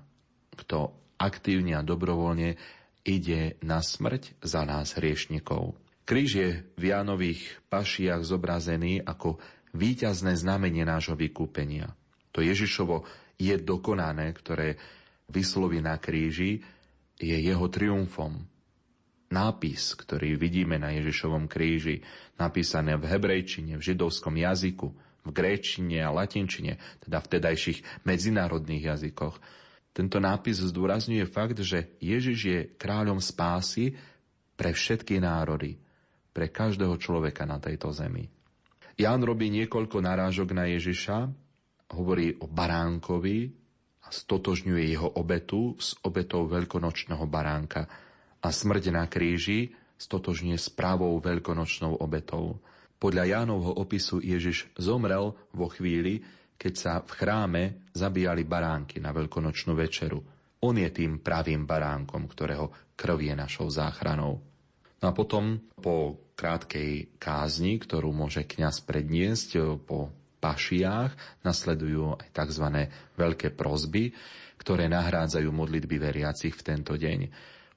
Kto 0.54 0.92
aktívne 1.16 1.78
a 1.78 1.86
dobrovoľne 1.86 2.56
ide 3.04 3.56
na 3.64 3.80
smrť 3.80 4.40
za 4.44 4.64
nás 4.64 4.96
hriešnikov. 4.96 5.76
Kríž 6.04 6.30
je 6.36 6.50
v 6.76 6.82
Jánových 6.92 7.64
pašiach 7.72 8.20
zobrazený 8.20 9.00
ako 9.00 9.40
víťazné 9.72 10.36
znamenie 10.36 10.84
nášho 10.84 11.16
vykúpenia. 11.16 11.96
To 12.36 12.44
Ježišovo 12.44 13.08
je 13.40 13.56
dokonané, 13.56 14.30
ktoré 14.36 14.76
vysloví 15.32 15.80
na 15.80 15.96
kríži, 15.96 16.60
je 17.16 17.36
jeho 17.40 17.66
triumfom. 17.72 18.44
Nápis, 19.32 19.96
ktorý 19.96 20.36
vidíme 20.36 20.76
na 20.76 20.92
Ježišovom 20.92 21.48
kríži, 21.48 22.04
napísané 22.36 22.94
v 23.00 23.08
hebrejčine, 23.08 23.80
v 23.80 23.82
židovskom 23.82 24.36
jazyku, 24.36 24.92
v 25.24 25.30
gréčine 25.32 26.04
a 26.04 26.12
latinčine, 26.12 26.76
teda 27.00 27.18
v 27.24 27.30
tedajších 27.36 28.04
medzinárodných 28.04 28.94
jazykoch. 28.94 29.40
Tento 29.94 30.18
nápis 30.20 30.60
zdôrazňuje 30.60 31.24
fakt, 31.26 31.58
že 31.64 31.96
Ježiš 31.98 32.38
je 32.44 32.60
kráľom 32.76 33.18
spásy 33.18 33.96
pre 34.54 34.76
všetky 34.76 35.18
národy, 35.18 35.80
pre 36.30 36.52
každého 36.52 37.00
človeka 37.00 37.48
na 37.48 37.56
tejto 37.56 37.94
zemi. 37.94 38.28
Ján 38.94 39.26
robí 39.26 39.50
niekoľko 39.50 39.98
narážok 40.02 40.54
na 40.54 40.70
Ježiša, 40.70 41.26
hovorí 41.94 42.38
o 42.38 42.46
baránkovi, 42.46 43.64
a 44.04 44.08
stotožňuje 44.12 44.84
jeho 44.84 45.08
obetu 45.16 45.80
s 45.80 45.96
obetou 46.04 46.44
veľkonočného 46.44 47.24
baránka 47.24 47.88
a 48.44 48.48
smrť 48.52 48.92
na 48.92 49.08
kríži 49.08 49.72
stotožňuje 49.96 50.58
s 50.60 50.68
pravou 50.68 51.16
veľkonočnou 51.16 51.96
obetou. 52.04 52.60
Podľa 52.98 53.24
Jánovho 53.28 53.76
opisu 53.78 54.22
Ježiš 54.24 54.70
zomrel 54.80 55.34
vo 55.52 55.66
chvíli, 55.68 56.24
keď 56.56 56.72
sa 56.72 56.92
v 57.02 57.10
chráme 57.12 57.62
zabíjali 57.92 58.46
baránky 58.46 59.02
na 59.02 59.12
veľkonočnú 59.12 59.76
večeru. 59.76 60.22
On 60.64 60.72
je 60.72 60.88
tým 60.88 61.20
pravým 61.20 61.68
baránkom, 61.68 62.24
ktorého 62.24 62.96
krv 62.96 63.18
je 63.20 63.34
našou 63.36 63.68
záchranou. 63.68 64.40
No 65.02 65.04
a 65.04 65.12
potom 65.12 65.60
po 65.76 66.16
krátkej 66.32 67.20
kázni, 67.20 67.76
ktorú 67.76 68.08
môže 68.08 68.48
kňaz 68.48 68.80
predniesť 68.88 69.76
po 69.84 70.08
pašiách 70.40 71.44
nasledujú 71.44 72.16
aj 72.16 72.28
tzv. 72.32 72.66
veľké 73.16 73.52
prozby, 73.52 74.16
ktoré 74.56 74.88
nahrádzajú 74.88 75.48
modlitby 75.52 75.96
veriacich 76.00 76.56
v 76.56 76.64
tento 76.64 76.96
deň. 76.96 77.28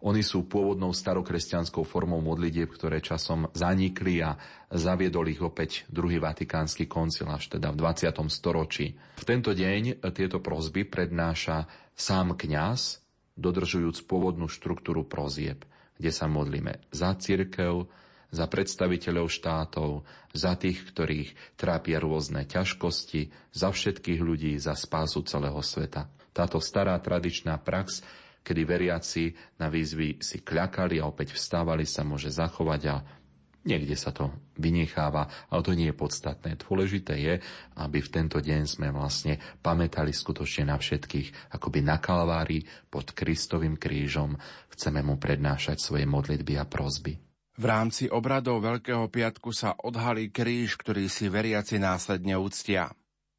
Oni 0.05 0.21
sú 0.21 0.45
pôvodnou 0.45 0.93
starokresťanskou 0.93 1.81
formou 1.81 2.21
modlitieb, 2.21 2.69
ktoré 2.69 3.01
časom 3.01 3.49
zanikli 3.57 4.21
a 4.21 4.37
zaviedol 4.69 5.25
ich 5.33 5.41
opäť 5.41 5.89
druhý 5.89 6.21
vatikánsky 6.21 6.85
koncil 6.85 7.25
až 7.33 7.57
teda 7.57 7.73
v 7.73 7.81
20. 7.81 8.13
storočí. 8.29 8.93
V 9.17 9.25
tento 9.25 9.57
deň 9.57 10.05
tieto 10.13 10.37
prozby 10.37 10.85
prednáša 10.85 11.65
sám 11.97 12.37
kňaz, 12.37 13.01
dodržujúc 13.37 14.05
pôvodnú 14.05 14.45
štruktúru 14.45 15.01
prozieb, 15.01 15.65
kde 15.97 16.13
sa 16.13 16.29
modlíme 16.29 16.77
za 16.93 17.17
církev, 17.17 17.89
za 18.29 18.45
predstaviteľov 18.45 19.33
štátov, 19.33 20.05
za 20.35 20.53
tých, 20.59 20.83
ktorých 20.93 21.57
trápia 21.57 21.97
rôzne 21.97 22.45
ťažkosti, 22.45 23.33
za 23.55 23.73
všetkých 23.73 24.19
ľudí, 24.21 24.53
za 24.61 24.77
spásu 24.77 25.25
celého 25.25 25.57
sveta. 25.63 26.11
Táto 26.35 26.61
stará 26.61 26.93
tradičná 27.01 27.57
prax, 27.57 28.05
kedy 28.47 28.63
veriaci 28.63 29.35
na 29.59 29.67
výzvy 29.67 30.23
si 30.23 30.39
kľakali 30.39 31.03
a 31.03 31.11
opäť 31.11 31.35
vstávali, 31.35 31.83
sa 31.83 32.07
môže 32.07 32.31
zachovať 32.31 32.81
a 32.87 32.95
niekde 33.67 33.99
sa 33.99 34.15
to 34.15 34.31
vynecháva, 34.55 35.27
ale 35.51 35.61
to 35.67 35.75
nie 35.75 35.91
je 35.91 35.99
podstatné. 35.99 36.55
Dôležité 36.55 37.19
je, 37.19 37.35
aby 37.75 37.99
v 37.99 38.09
tento 38.09 38.39
deň 38.39 38.61
sme 38.63 38.87
vlastne 38.95 39.35
pamätali 39.59 40.15
skutočne 40.15 40.71
na 40.71 40.79
všetkých, 40.79 41.51
akoby 41.59 41.83
na 41.83 41.99
Kalvári 41.99 42.63
pod 42.87 43.11
Kristovým 43.11 43.75
krížom 43.75 44.39
chceme 44.71 45.03
mu 45.03 45.19
prednášať 45.19 45.83
svoje 45.83 46.07
modlitby 46.07 46.55
a 46.55 46.63
prozby. 46.63 47.19
V 47.57 47.65
rámci 47.65 48.05
obradov 48.07 48.61
Veľkého 48.61 49.09
piatku 49.09 49.49
sa 49.49 49.73
odhalí 49.73 50.29
kríž, 50.29 50.77
ktorý 50.77 51.09
si 51.09 51.25
veriaci 51.25 51.81
následne 51.81 52.37
uctia. 52.37 52.93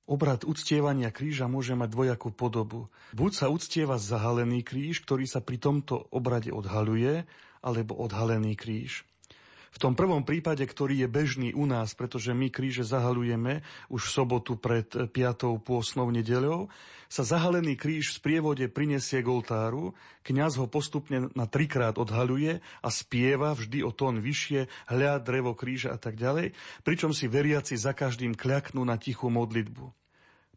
Obrad 0.08 0.48
uctievania 0.48 1.12
kríža 1.12 1.44
môže 1.52 1.76
mať 1.76 1.92
dvojakú 1.92 2.32
podobu. 2.32 2.88
Buď 3.12 3.32
sa 3.44 3.46
uctieva 3.52 4.00
zahalený 4.00 4.64
kríž, 4.64 5.04
ktorý 5.04 5.28
sa 5.28 5.44
pri 5.44 5.60
tomto 5.60 6.08
obrade 6.08 6.48
odhaluje, 6.48 7.28
alebo 7.60 7.92
odhalený 8.00 8.56
kríž. 8.56 9.04
V 9.68 9.78
tom 9.78 9.92
prvom 9.92 10.24
prípade, 10.24 10.64
ktorý 10.64 11.04
je 11.04 11.08
bežný 11.08 11.48
u 11.52 11.68
nás, 11.68 11.92
pretože 11.92 12.32
my 12.32 12.48
kríže 12.48 12.88
zahalujeme 12.88 13.60
už 13.92 14.00
v 14.08 14.14
sobotu 14.14 14.56
pred 14.56 14.88
5. 14.88 15.12
pôsnou 15.60 16.08
nedeľou, 16.08 16.72
sa 17.08 17.24
zahalený 17.24 17.76
kríž 17.76 18.12
v 18.12 18.18
sprievode 18.20 18.64
prinesie 18.68 19.24
k 19.24 19.28
oltáru, 19.28 19.96
kňaz 20.24 20.60
ho 20.60 20.68
postupne 20.68 21.32
na 21.32 21.48
trikrát 21.48 21.96
odhaluje 21.96 22.60
a 22.84 22.88
spieva 22.92 23.56
vždy 23.56 23.80
o 23.80 23.92
tón 23.92 24.20
vyššie, 24.20 24.68
hľa, 24.92 25.20
drevo 25.24 25.56
kríža 25.56 25.96
a 25.96 25.98
tak 26.00 26.20
ďalej, 26.20 26.52
pričom 26.84 27.16
si 27.16 27.28
veriaci 27.28 27.80
za 27.80 27.96
každým 27.96 28.36
kľaknú 28.36 28.84
na 28.84 29.00
tichú 29.00 29.32
modlitbu. 29.32 30.07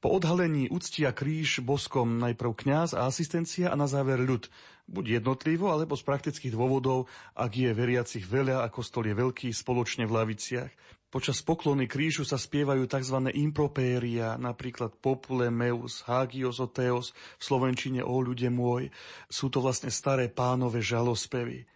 Po 0.02 0.18
odhalení 0.18 0.66
uctia 0.74 1.14
kríž 1.14 1.62
boskom 1.62 2.18
najprv 2.18 2.58
kňaz 2.58 2.98
a 2.98 3.06
asistencia 3.06 3.70
a 3.70 3.78
na 3.78 3.86
záver 3.86 4.18
ľud, 4.18 4.50
buď 4.90 5.22
jednotlivo, 5.22 5.70
alebo 5.70 5.94
z 5.94 6.02
praktických 6.02 6.58
dôvodov, 6.58 7.06
ak 7.38 7.54
je 7.54 7.70
veriacich 7.70 8.26
veľa 8.26 8.66
a 8.66 8.68
kostol 8.74 9.06
je 9.06 9.14
veľký, 9.14 9.54
spoločne 9.54 10.10
v 10.10 10.16
laviciach. 10.18 10.72
Počas 11.14 11.46
poklony 11.46 11.86
krížu 11.86 12.26
sa 12.26 12.42
spievajú 12.42 12.90
tzv. 12.90 13.30
impropéria, 13.36 14.42
napríklad 14.42 14.98
Popule 14.98 15.54
Meus, 15.54 16.02
Hagios 16.10 16.58
o 16.58 16.66
Teos, 16.66 17.14
v 17.38 17.44
slovenčine 17.46 18.02
O 18.02 18.26
ľude 18.26 18.50
môj. 18.50 18.90
Sú 19.30 19.54
to 19.54 19.62
vlastne 19.62 19.94
staré 19.94 20.34
pánové 20.34 20.82
žalospevy. 20.82 21.70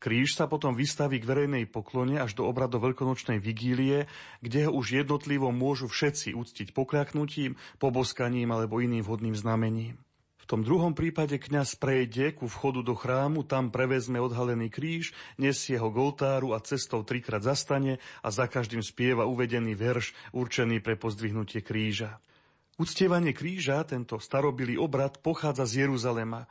Kríž 0.00 0.32
sa 0.32 0.48
potom 0.48 0.72
vystaví 0.72 1.20
k 1.20 1.28
verejnej 1.28 1.68
poklone 1.68 2.16
až 2.16 2.32
do 2.32 2.48
obradu 2.48 2.80
veľkonočnej 2.80 3.36
vigílie, 3.36 4.08
kde 4.40 4.64
ho 4.64 4.72
už 4.72 5.04
jednotlivo 5.04 5.52
môžu 5.52 5.92
všetci 5.92 6.32
uctiť 6.32 6.72
pokľaknutím, 6.72 7.60
poboskaním 7.76 8.48
alebo 8.48 8.80
iným 8.80 9.04
vhodným 9.04 9.36
znamením. 9.36 10.00
V 10.40 10.48
tom 10.48 10.64
druhom 10.64 10.96
prípade 10.96 11.36
kňaz 11.36 11.76
prejde 11.76 12.32
ku 12.32 12.48
vchodu 12.48 12.80
do 12.80 12.96
chrámu, 12.96 13.44
tam 13.44 13.68
prevezme 13.68 14.16
odhalený 14.16 14.72
kríž, 14.72 15.12
nesie 15.36 15.76
ho 15.76 15.92
k 15.92 16.00
a 16.56 16.58
cestou 16.64 17.04
trikrát 17.04 17.44
zastane 17.44 18.00
a 18.24 18.32
za 18.32 18.48
každým 18.48 18.80
spieva 18.80 19.28
uvedený 19.28 19.76
verš 19.76 20.16
určený 20.32 20.80
pre 20.80 20.96
pozdvihnutie 20.96 21.60
kríža. 21.60 22.24
Uctievanie 22.80 23.36
kríža, 23.36 23.84
tento 23.84 24.16
starobilý 24.16 24.80
obrad, 24.80 25.20
pochádza 25.20 25.68
z 25.68 25.84
Jeruzalema 25.84 26.48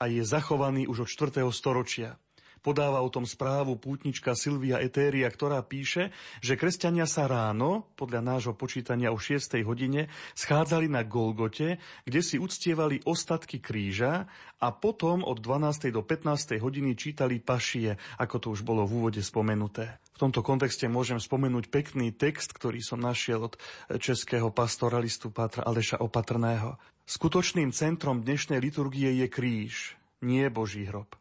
a 0.00 0.08
je 0.08 0.24
zachovaný 0.24 0.88
už 0.88 1.04
od 1.04 1.08
4. 1.12 1.44
storočia. 1.52 2.16
Podáva 2.64 3.04
o 3.04 3.12
tom 3.12 3.28
správu 3.28 3.78
pútnička 3.78 4.34
Silvia 4.34 4.82
Etéria, 4.82 5.28
ktorá 5.30 5.62
píše, 5.62 6.10
že 6.42 6.58
kresťania 6.58 7.06
sa 7.06 7.30
ráno, 7.30 7.88
podľa 7.94 8.20
nášho 8.24 8.54
počítania 8.58 9.14
o 9.14 9.18
6. 9.18 9.62
hodine, 9.62 10.08
schádzali 10.34 10.90
na 10.90 11.06
Golgote, 11.06 11.78
kde 12.02 12.20
si 12.24 12.36
uctievali 12.40 13.04
ostatky 13.06 13.62
kríža 13.62 14.26
a 14.58 14.68
potom 14.72 15.22
od 15.22 15.38
12. 15.38 15.92
do 15.92 16.02
15. 16.02 16.56
hodiny 16.58 16.96
čítali 16.96 17.38
pašie, 17.38 18.00
ako 18.18 18.36
to 18.40 18.46
už 18.56 18.64
bolo 18.64 18.88
v 18.88 19.04
úvode 19.04 19.20
spomenuté. 19.20 20.00
V 20.16 20.24
tomto 20.24 20.40
kontexte 20.40 20.88
môžem 20.88 21.20
spomenúť 21.20 21.68
pekný 21.68 22.08
text, 22.16 22.56
ktorý 22.56 22.80
som 22.80 22.96
našiel 22.96 23.52
od 23.52 23.60
českého 24.00 24.48
pastoralistu 24.48 25.28
Pátra 25.28 25.60
Aleša 25.68 26.00
Opatrného. 26.00 26.80
Skutočným 27.04 27.70
centrom 27.70 28.24
dnešnej 28.24 28.58
liturgie 28.58 29.12
je 29.22 29.28
kríž, 29.28 29.94
nie 30.24 30.48
Boží 30.48 30.88
hrob. 30.88 31.12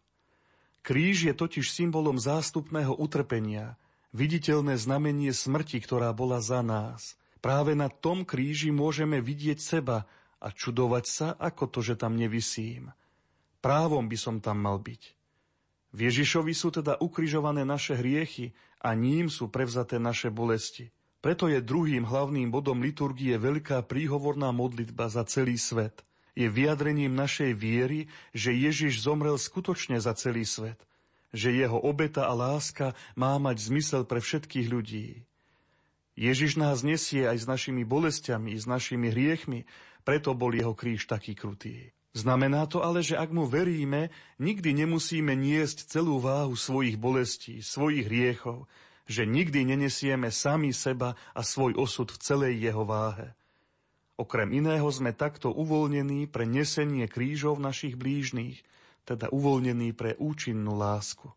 Kríž 0.85 1.25
je 1.25 1.33
totiž 1.33 1.73
symbolom 1.73 2.21
zástupného 2.21 2.93
utrpenia, 2.93 3.73
viditeľné 4.13 4.77
znamenie 4.77 5.33
smrti, 5.33 5.81
ktorá 5.81 6.13
bola 6.13 6.37
za 6.45 6.61
nás. 6.61 7.17
Práve 7.41 7.73
na 7.73 7.89
tom 7.89 8.21
kríži 8.21 8.69
môžeme 8.69 9.17
vidieť 9.17 9.57
seba 9.57 10.05
a 10.37 10.53
čudovať 10.53 11.05
sa, 11.09 11.27
ako 11.41 11.73
to, 11.73 11.79
že 11.81 11.97
tam 11.97 12.13
nevisím. 12.13 12.93
Právom 13.65 14.05
by 14.05 14.13
som 14.13 14.37
tam 14.37 14.61
mal 14.61 14.77
byť. 14.77 15.17
V 15.89 15.99
Ježišovi 16.05 16.53
sú 16.53 16.69
teda 16.69 17.01
ukrižované 17.01 17.65
naše 17.65 17.97
hriechy 17.97 18.53
a 18.77 18.93
ním 18.93 19.25
sú 19.25 19.49
prevzaté 19.49 19.97
naše 19.97 20.29
bolesti. 20.29 20.93
Preto 21.17 21.49
je 21.49 21.65
druhým 21.65 22.05
hlavným 22.05 22.53
bodom 22.53 22.77
liturgie 22.77 23.33
veľká 23.41 23.81
príhovorná 23.89 24.53
modlitba 24.53 25.09
za 25.09 25.25
celý 25.25 25.57
svet. 25.57 26.05
Je 26.35 26.51
vyjadrením 26.51 27.15
našej 27.15 27.55
viery, 27.55 28.11
že 28.35 28.51
Ježiš 28.51 28.99
zomrel 29.01 29.39
skutočne 29.39 29.97
za 30.03 30.11
celý 30.19 30.43
svet, 30.43 30.77
že 31.31 31.55
jeho 31.55 31.79
obeta 31.79 32.27
a 32.27 32.33
láska 32.35 32.91
má 33.15 33.39
mať 33.39 33.71
zmysel 33.71 34.03
pre 34.03 34.19
všetkých 34.19 34.67
ľudí. 34.67 35.23
Ježiš 36.15 36.55
nás 36.55 36.83
nesie 36.83 37.27
aj 37.27 37.43
s 37.43 37.45
našimi 37.47 37.83
bolestiami, 37.83 38.55
s 38.55 38.67
našimi 38.67 39.11
hriechmi, 39.11 39.67
preto 40.07 40.31
bol 40.31 40.55
jeho 40.55 40.71
kríž 40.71 41.07
taký 41.07 41.35
krutý. 41.35 41.91
Znamená 42.15 42.63
to 42.71 42.79
ale, 42.79 43.03
že 43.03 43.19
ak 43.19 43.27
mu 43.35 43.43
veríme, 43.43 44.07
nikdy 44.39 44.71
nemusíme 44.71 45.35
niesť 45.35 45.91
celú 45.91 46.23
váhu 46.23 46.55
svojich 46.55 46.95
bolestí, 46.95 47.59
svojich 47.59 48.07
hriechov, 48.07 48.71
že 49.03 49.27
nikdy 49.27 49.75
nenesieme 49.75 50.31
sami 50.31 50.71
seba 50.71 51.19
a 51.35 51.43
svoj 51.43 51.75
osud 51.75 52.15
v 52.15 52.21
celej 52.23 52.53
jeho 52.63 52.87
váhe. 52.87 53.35
Okrem 54.15 54.47
iného 54.55 54.87
sme 54.95 55.11
takto 55.11 55.51
uvoľnení 55.51 56.31
pre 56.31 56.47
nesenie 56.47 57.11
krížov 57.11 57.59
našich 57.59 57.99
blížných, 57.99 58.63
teda 59.03 59.27
uvoľnení 59.27 59.91
pre 59.91 60.15
účinnú 60.15 60.79
lásku. 60.79 61.35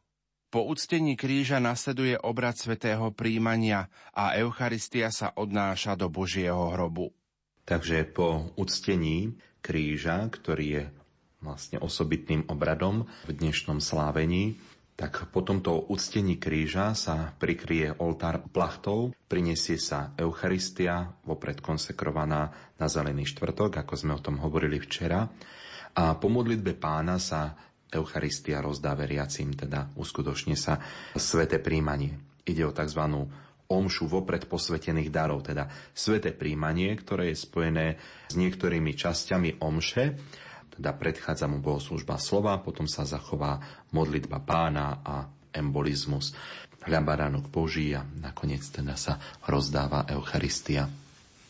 Po 0.48 0.64
uctení 0.64 1.18
kríža 1.18 1.60
nasleduje 1.60 2.16
obrad 2.16 2.56
svätého 2.56 3.12
príjmania 3.12 3.92
a 4.16 4.32
Eucharistia 4.38 5.12
sa 5.12 5.34
odnáša 5.36 5.92
do 5.98 6.08
Božieho 6.08 6.72
hrobu. 6.72 7.12
Takže 7.68 8.08
po 8.08 8.48
uctení 8.56 9.36
kríža, 9.60 10.24
ktorý 10.32 10.66
je 10.72 10.84
vlastne 11.44 11.76
osobitným 11.82 12.48
obradom 12.48 13.04
v 13.28 13.30
dnešnom 13.36 13.84
slávení, 13.84 14.56
tak 14.98 15.30
po 15.30 15.46
tomto 15.46 15.94
uctení 15.94 16.42
kríža 16.42 16.90
sa 16.98 17.30
prikrie 17.38 17.94
oltár 18.02 18.42
plachtou, 18.50 19.14
prinesie 19.30 19.78
sa 19.78 20.10
Eucharistia, 20.18 21.14
vopred 21.22 21.62
konsekrovaná 21.62 22.74
na 22.74 22.86
Zelený 22.90 23.30
štvrtok, 23.30 23.78
ako 23.78 23.94
sme 23.94 24.18
o 24.18 24.20
tom 24.20 24.42
hovorili 24.42 24.82
včera, 24.82 25.22
a 25.94 26.18
po 26.18 26.26
modlitbe 26.26 26.74
pána 26.74 27.22
sa 27.22 27.54
Eucharistia 27.86 28.58
rozdá 28.58 28.98
veriacim, 28.98 29.54
teda 29.54 29.94
uskutočne 29.94 30.58
sa 30.58 30.82
sveté 31.14 31.62
príjmanie. 31.62 32.18
Ide 32.42 32.66
o 32.66 32.74
tzv. 32.74 33.02
omšu 33.70 34.10
vopred 34.10 34.50
posvetených 34.50 35.14
darov, 35.14 35.46
teda 35.46 35.70
sveté 35.94 36.34
príjmanie, 36.34 36.90
ktoré 36.98 37.30
je 37.30 37.38
spojené 37.38 37.86
s 38.26 38.34
niektorými 38.34 38.98
časťami 38.98 39.62
omše, 39.62 40.18
teda 40.78 40.94
predchádza 40.94 41.50
mu 41.50 41.58
bohoslužba 41.58 42.22
slova, 42.22 42.62
potom 42.62 42.86
sa 42.86 43.02
zachová 43.02 43.58
modlitba 43.90 44.38
pána 44.38 45.02
a 45.02 45.26
embolizmus. 45.50 46.30
Hľabaránok 46.86 47.50
Boží 47.50 47.90
a 47.98 48.06
nakoniec 48.06 48.62
teda 48.70 48.94
sa 48.94 49.18
rozdáva 49.50 50.06
Eucharistia, 50.06 50.86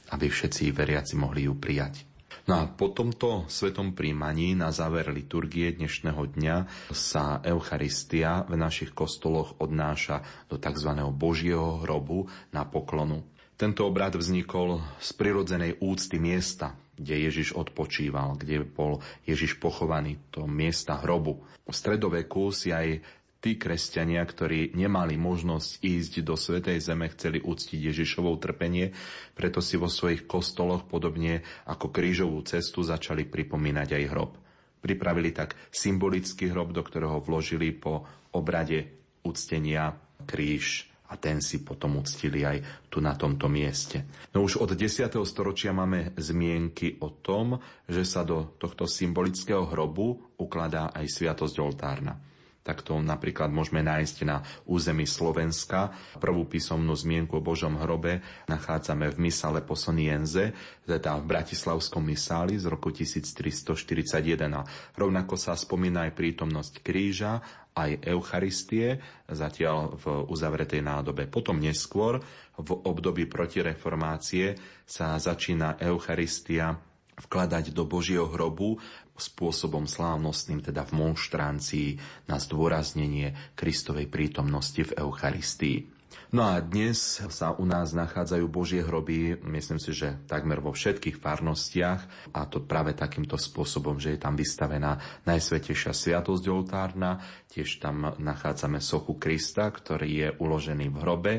aby 0.09 0.27
všetci 0.33 0.73
veriaci 0.73 1.14
mohli 1.21 1.45
ju 1.45 1.61
prijať. 1.61 2.09
No 2.49 2.57
a 2.57 2.64
po 2.64 2.88
tomto 2.97 3.45
svetom 3.53 3.93
príjmaní 3.93 4.57
na 4.57 4.73
záver 4.73 5.12
liturgie 5.12 5.69
dnešného 5.77 6.33
dňa 6.33 6.57
sa 6.97 7.45
Eucharistia 7.45 8.49
v 8.49 8.57
našich 8.57 8.97
kostoloch 8.97 9.61
odnáša 9.61 10.49
do 10.49 10.57
tzv. 10.57 10.97
Božieho 11.12 11.85
hrobu 11.85 12.33
na 12.49 12.64
poklonu. 12.64 13.21
Tento 13.59 13.90
obrad 13.90 14.14
vznikol 14.14 14.79
z 15.03 15.11
prirodzenej 15.18 15.83
úcty 15.83 16.23
miesta, 16.23 16.79
kde 16.94 17.27
Ježiš 17.27 17.59
odpočíval, 17.59 18.38
kde 18.38 18.62
bol 18.62 19.03
Ježiš 19.27 19.59
pochovaný, 19.59 20.14
to 20.31 20.47
miesta 20.47 21.03
hrobu. 21.03 21.42
V 21.66 21.75
stredoveku 21.75 22.55
si 22.55 22.71
aj 22.71 23.03
tí 23.42 23.59
kresťania, 23.59 24.23
ktorí 24.23 24.79
nemali 24.79 25.18
možnosť 25.18 25.83
ísť 25.83 26.12
do 26.23 26.38
Svetej 26.38 26.79
Zeme, 26.79 27.11
chceli 27.11 27.42
uctiť 27.42 27.90
Ježišovo 27.90 28.38
trpenie, 28.38 28.94
preto 29.35 29.59
si 29.59 29.75
vo 29.75 29.90
svojich 29.90 30.31
kostoloch 30.31 30.87
podobne 30.87 31.42
ako 31.66 31.90
krížovú 31.90 32.38
cestu 32.47 32.87
začali 32.87 33.27
pripomínať 33.27 33.88
aj 33.90 34.05
hrob. 34.07 34.38
Pripravili 34.79 35.35
tak 35.35 35.59
symbolický 35.75 36.55
hrob, 36.55 36.71
do 36.71 36.87
ktorého 36.87 37.18
vložili 37.18 37.75
po 37.75 38.07
obrade 38.31 38.87
uctenia 39.27 39.99
kríž 40.27 40.88
a 41.09 41.14
ten 41.16 41.40
si 41.40 41.64
potom 41.64 41.97
uctili 41.99 42.44
aj 42.44 42.88
tu 42.92 43.01
na 43.01 43.16
tomto 43.16 43.49
mieste. 43.49 44.05
No 44.37 44.44
už 44.44 44.61
od 44.61 44.77
10. 44.77 45.09
storočia 45.25 45.73
máme 45.73 46.12
zmienky 46.21 47.01
o 47.01 47.11
tom, 47.11 47.57
že 47.88 48.05
sa 48.05 48.25
do 48.25 48.57
tohto 48.61 48.85
symbolického 48.85 49.64
hrobu 49.64 50.37
ukladá 50.37 50.92
aj 50.92 51.09
sviatosť 51.09 51.57
oltárna. 51.59 52.29
Tak 52.68 52.85
to 52.85 53.01
napríklad 53.01 53.49
môžeme 53.49 53.81
nájsť 53.81 54.16
na 54.29 54.44
území 54.68 55.09
Slovenska. 55.09 55.88
Prvú 56.21 56.44
písomnú 56.44 56.92
zmienku 56.92 57.40
o 57.40 57.44
Božom 57.44 57.81
hrobe 57.81 58.21
nachádzame 58.44 59.09
v 59.09 59.25
Misale 59.25 59.64
Posonienze, 59.64 60.53
teda 60.85 61.16
v 61.16 61.33
Bratislavskom 61.33 62.05
misáli 62.05 62.61
z 62.61 62.68
roku 62.68 62.92
1341. 62.92 64.53
A 64.53 64.68
rovnako 65.01 65.40
sa 65.40 65.57
spomína 65.57 66.12
aj 66.12 66.12
prítomnosť 66.12 66.85
kríža 66.85 67.40
aj 67.79 68.11
Eucharistie, 68.11 68.99
zatiaľ 69.31 69.95
v 69.95 70.05
uzavretej 70.27 70.83
nádobe. 70.83 71.31
Potom 71.31 71.62
neskôr, 71.62 72.19
v 72.59 72.71
období 72.75 73.31
protireformácie, 73.31 74.59
sa 74.83 75.14
začína 75.14 75.79
Eucharistia 75.79 76.75
vkladať 77.19 77.71
do 77.75 77.87
Božieho 77.87 78.27
hrobu 78.27 78.79
spôsobom 79.19 79.91
slávnostným, 79.91 80.62
teda 80.62 80.87
v 80.87 81.03
monštrancii, 81.03 81.88
na 82.31 82.38
zdôraznenie 82.38 83.35
Kristovej 83.59 84.07
prítomnosti 84.07 84.79
v 84.79 84.95
Eucharistii. 84.95 85.97
No 86.29 86.44
a 86.44 86.61
dnes 86.61 87.25
sa 87.33 87.57
u 87.57 87.64
nás 87.64 87.97
nachádzajú 87.97 88.44
Božie 88.53 88.85
hroby, 88.85 89.40
myslím 89.49 89.81
si, 89.81 89.97
že 89.97 90.21
takmer 90.29 90.61
vo 90.61 90.77
všetkých 90.77 91.16
farnostiach 91.16 92.33
a 92.37 92.44
to 92.44 92.61
práve 92.64 92.92
takýmto 92.92 93.40
spôsobom, 93.40 93.97
že 93.97 94.16
je 94.16 94.21
tam 94.21 94.37
vystavená 94.37 95.25
Najsvetejšia 95.25 95.97
sviatosť 95.97 96.44
oltárna, 96.53 97.21
tiež 97.49 97.81
tam 97.81 98.12
nachádzame 98.21 98.77
sochu 98.77 99.16
Krista, 99.16 99.73
ktorý 99.73 100.09
je 100.09 100.29
uložený 100.37 100.92
v 100.92 100.97
hrobe 101.01 101.35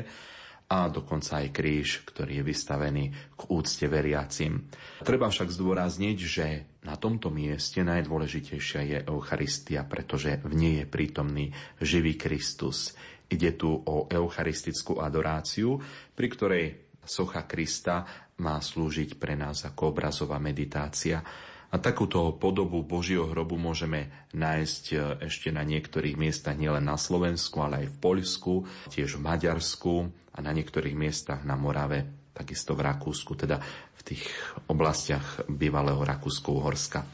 a 0.70 0.86
dokonca 0.86 1.42
aj 1.42 1.50
kríž, 1.50 2.06
ktorý 2.06 2.40
je 2.40 2.44
vystavený 2.46 3.04
k 3.34 3.40
úcte 3.50 3.90
veriacim. 3.90 4.70
Treba 5.02 5.26
však 5.26 5.50
zdôrazniť, 5.50 6.18
že 6.22 6.46
na 6.86 6.94
tomto 6.94 7.28
mieste 7.34 7.82
najdôležitejšia 7.82 8.80
je 8.86 8.98
Eucharistia, 9.02 9.82
pretože 9.82 10.38
v 10.46 10.54
nej 10.54 10.74
je 10.80 10.86
prítomný 10.86 11.50
živý 11.82 12.14
Kristus. 12.14 12.94
Ide 13.30 13.54
tu 13.54 13.70
o 13.70 14.10
eucharistickú 14.10 14.98
adoráciu, 14.98 15.78
pri 16.18 16.26
ktorej 16.26 16.64
socha 17.06 17.46
Krista 17.46 18.02
má 18.42 18.58
slúžiť 18.58 19.16
pre 19.22 19.38
nás 19.38 19.62
ako 19.62 19.94
obrazová 19.94 20.42
meditácia. 20.42 21.22
A 21.70 21.78
takúto 21.78 22.34
podobu 22.34 22.82
Božieho 22.82 23.30
hrobu 23.30 23.54
môžeme 23.54 24.26
nájsť 24.34 24.84
e, 24.90 24.96
ešte 25.30 25.54
na 25.54 25.62
niektorých 25.62 26.18
miestach 26.18 26.58
nielen 26.58 26.82
na 26.82 26.98
Slovensku, 26.98 27.62
ale 27.62 27.86
aj 27.86 27.94
v 27.94 27.96
Poľsku, 28.02 28.54
tiež 28.90 29.22
v 29.22 29.22
Maďarsku 29.22 29.94
a 30.34 30.38
na 30.42 30.50
niektorých 30.50 30.98
miestach 30.98 31.46
na 31.46 31.54
Morave, 31.54 32.26
takisto 32.34 32.74
v 32.74 32.90
Rakúsku, 32.90 33.38
teda 33.38 33.62
v 33.94 34.02
tých 34.02 34.26
oblastiach 34.66 35.46
bývalého 35.46 36.02
Rakúsko-Uhorska. 36.02 37.06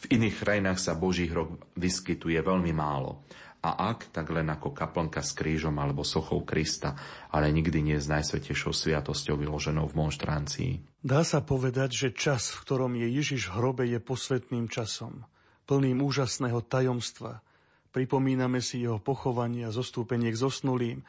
V 0.00 0.04
iných 0.16 0.48
krajinách 0.48 0.80
sa 0.80 0.96
Boží 0.96 1.28
hrob 1.28 1.60
vyskytuje 1.76 2.40
veľmi 2.40 2.72
málo 2.72 3.20
a 3.60 3.92
ak, 3.92 4.08
tak 4.08 4.32
len 4.32 4.48
ako 4.48 4.72
kaplnka 4.72 5.20
s 5.20 5.36
krížom 5.36 5.76
alebo 5.76 6.00
sochou 6.00 6.40
Krista, 6.48 6.96
ale 7.28 7.52
nikdy 7.52 7.84
nie 7.84 7.98
s 8.00 8.08
najsvetejšou 8.08 8.72
sviatosťou 8.72 9.36
vyloženou 9.36 9.84
v 9.84 9.98
monštrancii. 10.00 10.72
Dá 11.04 11.20
sa 11.24 11.44
povedať, 11.44 11.92
že 11.92 12.08
čas, 12.16 12.48
v 12.56 12.60
ktorom 12.64 12.92
je 12.96 13.08
Ježiš 13.12 13.52
v 13.52 13.56
hrobe, 13.60 13.84
je 13.84 14.00
posvetným 14.00 14.72
časom, 14.72 15.28
plným 15.68 16.00
úžasného 16.00 16.64
tajomstva. 16.64 17.44
Pripomíname 17.92 18.64
si 18.64 18.80
jeho 18.80 18.96
pochovanie 18.96 19.68
a 19.68 19.74
zostúpenie 19.74 20.32
k 20.32 20.40
zosnulým. 20.40 21.04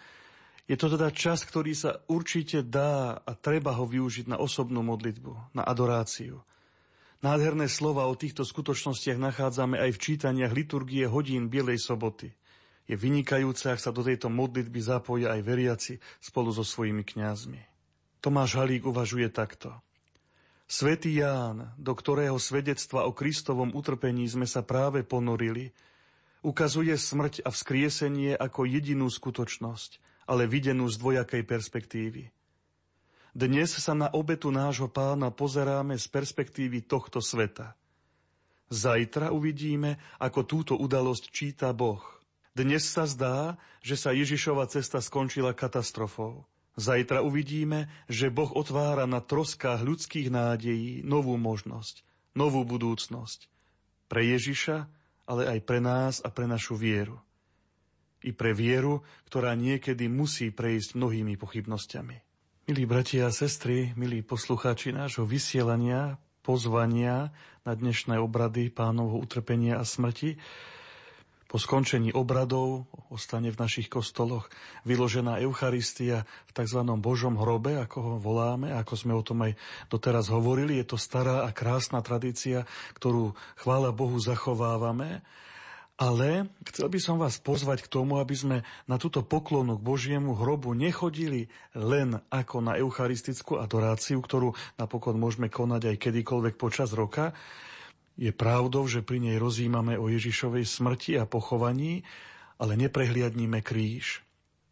Je 0.67 0.75
to 0.75 0.91
teda 0.91 1.07
čas, 1.15 1.47
ktorý 1.47 1.71
sa 1.71 2.03
určite 2.11 2.67
dá 2.67 3.15
a 3.15 3.31
treba 3.31 3.79
ho 3.79 3.87
využiť 3.87 4.27
na 4.27 4.37
osobnú 4.39 4.83
modlitbu, 4.83 5.55
na 5.55 5.63
adoráciu. 5.63 6.43
Nádherné 7.21 7.69
slova 7.69 8.09
o 8.09 8.17
týchto 8.17 8.41
skutočnostiach 8.41 9.21
nachádzame 9.21 9.77
aj 9.77 9.93
v 9.93 10.01
čítaniach 10.01 10.57
liturgie 10.57 11.05
hodín 11.05 11.53
Bielej 11.53 11.77
soboty. 11.77 12.33
Je 12.89 12.95
vynikajúce, 12.97 13.69
ak 13.69 13.79
sa 13.79 13.93
do 13.93 14.01
tejto 14.01 14.27
modlitby 14.27 14.81
zapoja 14.81 15.37
aj 15.37 15.41
veriaci 15.45 15.93
spolu 16.17 16.49
so 16.49 16.65
svojimi 16.65 17.05
kňazmi. 17.05 17.61
Tomáš 18.21 18.57
Halík 18.57 18.85
uvažuje 18.85 19.29
takto. 19.33 19.73
Svetý 20.71 21.19
Ján, 21.19 21.75
do 21.75 21.91
ktorého 21.91 22.39
svedectva 22.39 23.03
o 23.03 23.11
Kristovom 23.11 23.75
utrpení 23.75 24.23
sme 24.29 24.47
sa 24.47 24.63
práve 24.63 25.03
ponorili, 25.03 25.73
ukazuje 26.47 26.95
smrť 26.95 27.43
a 27.43 27.49
vzkriesenie 27.51 28.39
ako 28.39 28.63
jedinú 28.63 29.11
skutočnosť, 29.11 29.99
ale 30.31 30.47
videnú 30.47 30.87
z 30.87 30.95
dvojakej 30.95 31.43
perspektívy. 31.43 32.23
Dnes 33.35 33.71
sa 33.71 33.95
na 33.95 34.07
obetu 34.11 34.51
nášho 34.51 34.87
pána 34.87 35.31
pozeráme 35.31 35.99
z 35.99 36.07
perspektívy 36.07 36.87
tohto 36.87 37.19
sveta. 37.19 37.75
Zajtra 38.71 39.35
uvidíme, 39.35 39.99
ako 40.23 40.39
túto 40.47 40.73
udalosť 40.79 41.23
číta 41.31 41.71
Boh– 41.75 41.99
dnes 42.57 42.83
sa 42.83 43.07
zdá, 43.07 43.55
že 43.79 43.95
sa 43.95 44.11
Ježišova 44.15 44.67
cesta 44.67 44.99
skončila 44.99 45.55
katastrofou. 45.55 46.45
Zajtra 46.79 47.23
uvidíme, 47.23 47.91
že 48.07 48.31
Boh 48.31 48.51
otvára 48.51 49.03
na 49.07 49.19
troskách 49.19 49.83
ľudských 49.83 50.31
nádejí 50.31 51.03
novú 51.03 51.35
možnosť 51.35 52.07
novú 52.35 52.63
budúcnosť. 52.63 53.47
Pre 54.07 54.21
Ježiša, 54.23 54.77
ale 55.27 55.41
aj 55.47 55.59
pre 55.63 55.79
nás 55.79 56.19
a 56.23 56.29
pre 56.31 56.47
našu 56.47 56.75
vieru. 56.75 57.19
I 58.21 58.35
pre 58.35 58.53
vieru, 58.53 59.01
ktorá 59.31 59.57
niekedy 59.57 60.05
musí 60.11 60.53
prejsť 60.53 60.93
mnohými 60.99 61.39
pochybnosťami. 61.39 62.17
Milí 62.69 62.83
bratia 62.85 63.27
a 63.27 63.33
sestry, 63.33 63.97
milí 63.97 64.21
poslucháči 64.21 64.93
nášho 64.93 65.25
vysielania, 65.25 66.21
pozvania 66.45 67.33
na 67.65 67.73
dnešné 67.73 68.21
obrady 68.21 68.69
pánovho 68.69 69.17
utrpenia 69.17 69.81
a 69.81 69.85
smrti, 69.87 70.37
po 71.51 71.59
skončení 71.59 72.15
obradov 72.15 72.87
ostane 73.11 73.51
v 73.51 73.59
našich 73.59 73.91
kostoloch 73.91 74.47
vyložená 74.87 75.43
Eucharistia 75.43 76.23
v 76.47 76.51
tzv. 76.55 76.79
Božom 76.95 77.35
hrobe, 77.35 77.75
ako 77.75 77.97
ho 77.99 78.15
voláme, 78.23 78.71
ako 78.71 78.93
sme 78.95 79.11
o 79.11 79.19
tom 79.19 79.43
aj 79.43 79.59
doteraz 79.91 80.31
hovorili. 80.31 80.79
Je 80.79 80.87
to 80.87 80.95
stará 80.95 81.43
a 81.43 81.51
krásna 81.51 81.99
tradícia, 81.99 82.63
ktorú, 82.95 83.35
chvála 83.59 83.91
Bohu, 83.91 84.15
zachovávame. 84.15 85.27
Ale 85.99 86.47
chcel 86.71 86.87
by 86.87 86.99
som 87.03 87.19
vás 87.19 87.35
pozvať 87.43 87.83
k 87.83 87.91
tomu, 87.99 88.23
aby 88.23 88.31
sme 88.31 88.57
na 88.87 88.95
túto 88.95 89.19
poklonu 89.19 89.75
k 89.75 89.83
Božiemu 89.83 90.33
hrobu 90.39 90.71
nechodili 90.71 91.51
len 91.75 92.15
ako 92.31 92.63
na 92.63 92.79
eucharistickú 92.79 93.59
adoráciu, 93.59 94.23
ktorú 94.23 94.55
napokon 94.79 95.19
môžeme 95.19 95.51
konať 95.51 95.93
aj 95.93 95.95
kedykoľvek 95.99 96.55
počas 96.55 96.95
roka, 96.95 97.35
je 98.21 98.29
pravdou, 98.29 98.85
že 98.85 99.01
pri 99.01 99.17
nej 99.17 99.41
rozímame 99.41 99.97
o 99.97 100.05
Ježišovej 100.05 100.69
smrti 100.69 101.17
a 101.17 101.25
pochovaní, 101.25 102.05
ale 102.61 102.77
neprehliadníme 102.77 103.65
kríž. 103.65 104.21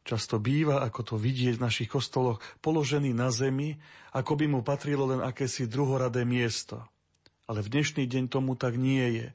Často 0.06 0.38
býva, 0.38 0.86
ako 0.86 1.02
to 1.02 1.16
vidieť 1.18 1.58
v 1.58 1.66
našich 1.66 1.90
kostoloch, 1.90 2.38
položený 2.62 3.10
na 3.18 3.34
zemi, 3.34 3.82
ako 4.14 4.38
by 4.38 4.46
mu 4.46 4.62
patrilo 4.62 5.10
len 5.10 5.26
akési 5.26 5.66
druhoradé 5.66 6.30
miesto. 6.30 6.86
Ale 7.50 7.66
v 7.66 7.74
dnešný 7.74 8.06
deň 8.06 8.30
tomu 8.30 8.54
tak 8.54 8.78
nie 8.78 9.06
je. 9.18 9.28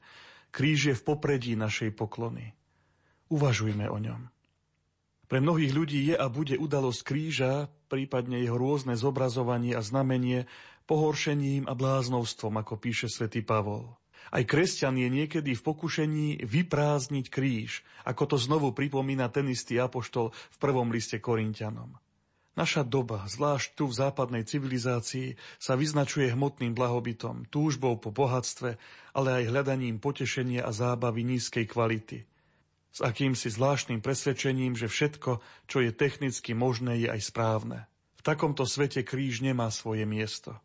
Kríž 0.55 0.79
je 0.87 0.95
v 0.95 1.03
popredí 1.03 1.59
našej 1.59 1.91
poklony. 1.91 2.55
Uvažujme 3.27 3.91
o 3.91 3.99
ňom. 3.99 4.31
Pre 5.27 5.39
mnohých 5.43 5.75
ľudí 5.75 5.99
je 6.07 6.15
a 6.15 6.31
bude 6.31 6.55
udalosť 6.55 7.01
kríža, 7.03 7.67
prípadne 7.91 8.39
jeho 8.39 8.55
rôzne 8.55 8.95
zobrazovanie 8.95 9.75
a 9.75 9.83
znamenie, 9.83 10.47
pohoršením 10.87 11.67
a 11.67 11.73
bláznovstvom, 11.75 12.55
ako 12.61 12.79
píše 12.79 13.11
svätý 13.11 13.43
Pavol. 13.43 13.91
Aj 14.33 14.43
kresťan 14.45 14.97
je 14.97 15.09
niekedy 15.11 15.53
v 15.53 15.65
pokušení 15.65 16.41
vyprázdniť 16.45 17.25
kríž, 17.29 17.85
ako 18.05 18.35
to 18.35 18.37
znovu 18.41 18.73
pripomína 18.73 19.29
ten 19.29 19.49
istý 19.49 19.77
apoštol 19.77 20.33
v 20.33 20.57
prvom 20.57 20.89
liste 20.89 21.21
Korintianom. 21.21 21.97
Naša 22.55 22.87
doba, 22.87 23.27
zvlášť 23.27 23.75
tu 23.75 23.91
v 23.91 23.97
západnej 23.99 24.47
civilizácii, 24.47 25.35
sa 25.59 25.75
vyznačuje 25.75 26.31
hmotným 26.31 26.71
blahobytom, 26.71 27.51
túžbou 27.51 27.99
po 27.99 28.15
bohatstve, 28.15 28.79
ale 29.11 29.29
aj 29.43 29.51
hľadaním 29.51 29.99
potešenia 29.99 30.63
a 30.63 30.71
zábavy 30.71 31.27
nízkej 31.27 31.67
kvality. 31.67 32.23
S 32.95 33.03
akýmsi 33.03 33.51
zvláštnym 33.51 33.99
presvedčením, 33.99 34.79
že 34.79 34.87
všetko, 34.87 35.43
čo 35.67 35.83
je 35.83 35.91
technicky 35.91 36.55
možné, 36.55 37.03
je 37.03 37.11
aj 37.11 37.27
správne. 37.27 37.91
V 38.15 38.21
takomto 38.23 38.63
svete 38.63 39.03
kríž 39.03 39.43
nemá 39.43 39.67
svoje 39.67 40.07
miesto 40.07 40.55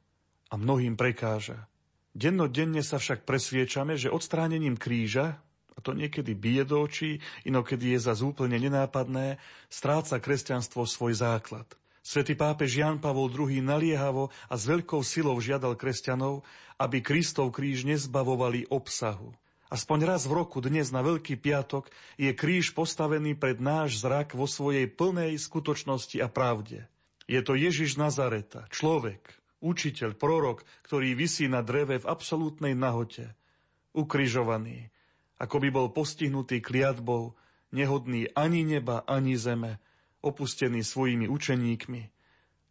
a 0.46 0.54
mnohým 0.54 0.94
prekáža. 0.94 1.66
Dennodenne 2.10 2.82
sa 2.82 2.98
však 2.98 3.22
presviečame, 3.22 3.94
že 3.94 4.10
odstránením 4.10 4.74
kríža, 4.74 5.38
a 5.72 5.78
to 5.78 5.94
niekedy 5.94 6.34
bije 6.34 6.66
do 6.66 6.82
očí, 6.82 7.22
inokedy 7.46 7.94
je 7.94 8.00
za 8.02 8.14
úplne 8.18 8.58
nenápadné, 8.58 9.38
stráca 9.70 10.18
kresťanstvo 10.18 10.84
svoj 10.84 11.14
základ. 11.22 11.66
Svetý 12.02 12.34
pápež 12.34 12.82
Jan 12.82 12.98
Pavol 12.98 13.30
II 13.30 13.62
naliehavo 13.62 14.34
a 14.50 14.54
s 14.58 14.66
veľkou 14.66 15.00
silou 15.06 15.38
žiadal 15.38 15.78
kresťanov, 15.78 16.42
aby 16.80 16.98
Kristov 16.98 17.54
kríž 17.54 17.86
nezbavovali 17.86 18.66
obsahu. 18.66 19.30
Aspoň 19.70 20.10
raz 20.10 20.26
v 20.26 20.34
roku 20.34 20.58
dnes 20.58 20.90
na 20.90 20.98
Veľký 21.06 21.38
piatok 21.38 21.94
je 22.18 22.34
kríž 22.34 22.74
postavený 22.74 23.38
pred 23.38 23.62
náš 23.62 24.02
zrak 24.02 24.34
vo 24.34 24.50
svojej 24.50 24.90
plnej 24.90 25.38
skutočnosti 25.38 26.18
a 26.18 26.26
pravde. 26.26 26.90
Je 27.30 27.38
to 27.38 27.54
Ježiš 27.54 27.94
Nazareta, 27.94 28.66
človek, 28.74 29.39
učiteľ, 29.60 30.16
prorok, 30.16 30.64
ktorý 30.84 31.16
vysí 31.16 31.46
na 31.46 31.60
dreve 31.60 32.00
v 32.00 32.08
absolútnej 32.08 32.72
nahote, 32.76 33.32
ukrižovaný, 33.96 34.88
ako 35.40 35.56
by 35.56 35.68
bol 35.72 35.86
postihnutý 35.92 36.60
kliatbou, 36.60 37.32
nehodný 37.72 38.28
ani 38.36 38.66
neba, 38.66 39.06
ani 39.08 39.36
zeme, 39.40 39.80
opustený 40.20 40.84
svojimi 40.84 41.28
učeníkmi, 41.28 42.02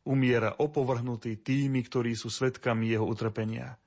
umiera 0.06 0.54
opovrhnutý 0.58 1.42
tými, 1.42 1.82
ktorí 1.86 2.14
sú 2.14 2.30
svetkami 2.30 2.90
jeho 2.90 3.06
utrpenia. 3.06 3.78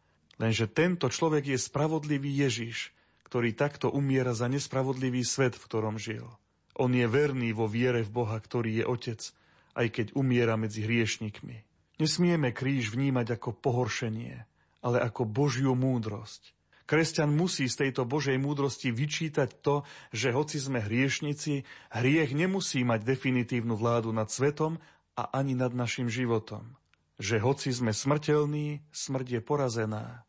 Lenže 0.42 0.66
tento 0.66 1.06
človek 1.06 1.54
je 1.54 1.58
spravodlivý 1.58 2.42
Ježiš, 2.46 2.90
ktorý 3.30 3.54
takto 3.54 3.88
umiera 3.88 4.34
za 4.34 4.50
nespravodlivý 4.50 5.22
svet, 5.22 5.54
v 5.54 5.66
ktorom 5.66 5.96
žil. 5.96 6.26
On 6.76 6.90
je 6.90 7.04
verný 7.06 7.52
vo 7.52 7.68
viere 7.68 8.02
v 8.02 8.10
Boha, 8.10 8.36
ktorý 8.36 8.82
je 8.82 8.84
Otec, 8.84 9.20
aj 9.72 9.86
keď 9.88 10.06
umiera 10.18 10.56
medzi 10.58 10.84
hriešnikmi. 10.84 11.71
Nesmieme 12.02 12.50
kríž 12.50 12.90
vnímať 12.90 13.38
ako 13.38 13.62
pohoršenie, 13.62 14.42
ale 14.82 14.98
ako 14.98 15.22
Božiu 15.22 15.78
múdrosť. 15.78 16.50
Kresťan 16.82 17.30
musí 17.30 17.70
z 17.70 17.78
tejto 17.78 18.02
Božej 18.02 18.42
múdrosti 18.42 18.90
vyčítať 18.90 19.62
to, 19.62 19.86
že 20.10 20.34
hoci 20.34 20.58
sme 20.58 20.82
hriešnici, 20.82 21.62
hriech 21.94 22.34
nemusí 22.34 22.82
mať 22.82 23.06
definitívnu 23.06 23.78
vládu 23.78 24.10
nad 24.10 24.26
svetom 24.26 24.82
a 25.14 25.30
ani 25.30 25.54
nad 25.54 25.70
našim 25.70 26.10
životom. 26.10 26.74
Že 27.22 27.38
hoci 27.38 27.70
sme 27.70 27.94
smrteľní, 27.94 28.82
smrť 28.90 29.38
je 29.38 29.40
porazená. 29.46 30.26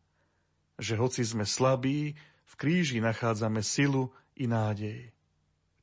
Že 0.77 1.01
hoci 1.01 1.25
sme 1.25 1.41
slabí, 1.41 2.13
v 2.45 2.53
kríži 2.53 3.01
nachádzame 3.01 3.65
silu 3.65 4.13
i 4.37 4.45
nádej. 4.45 5.09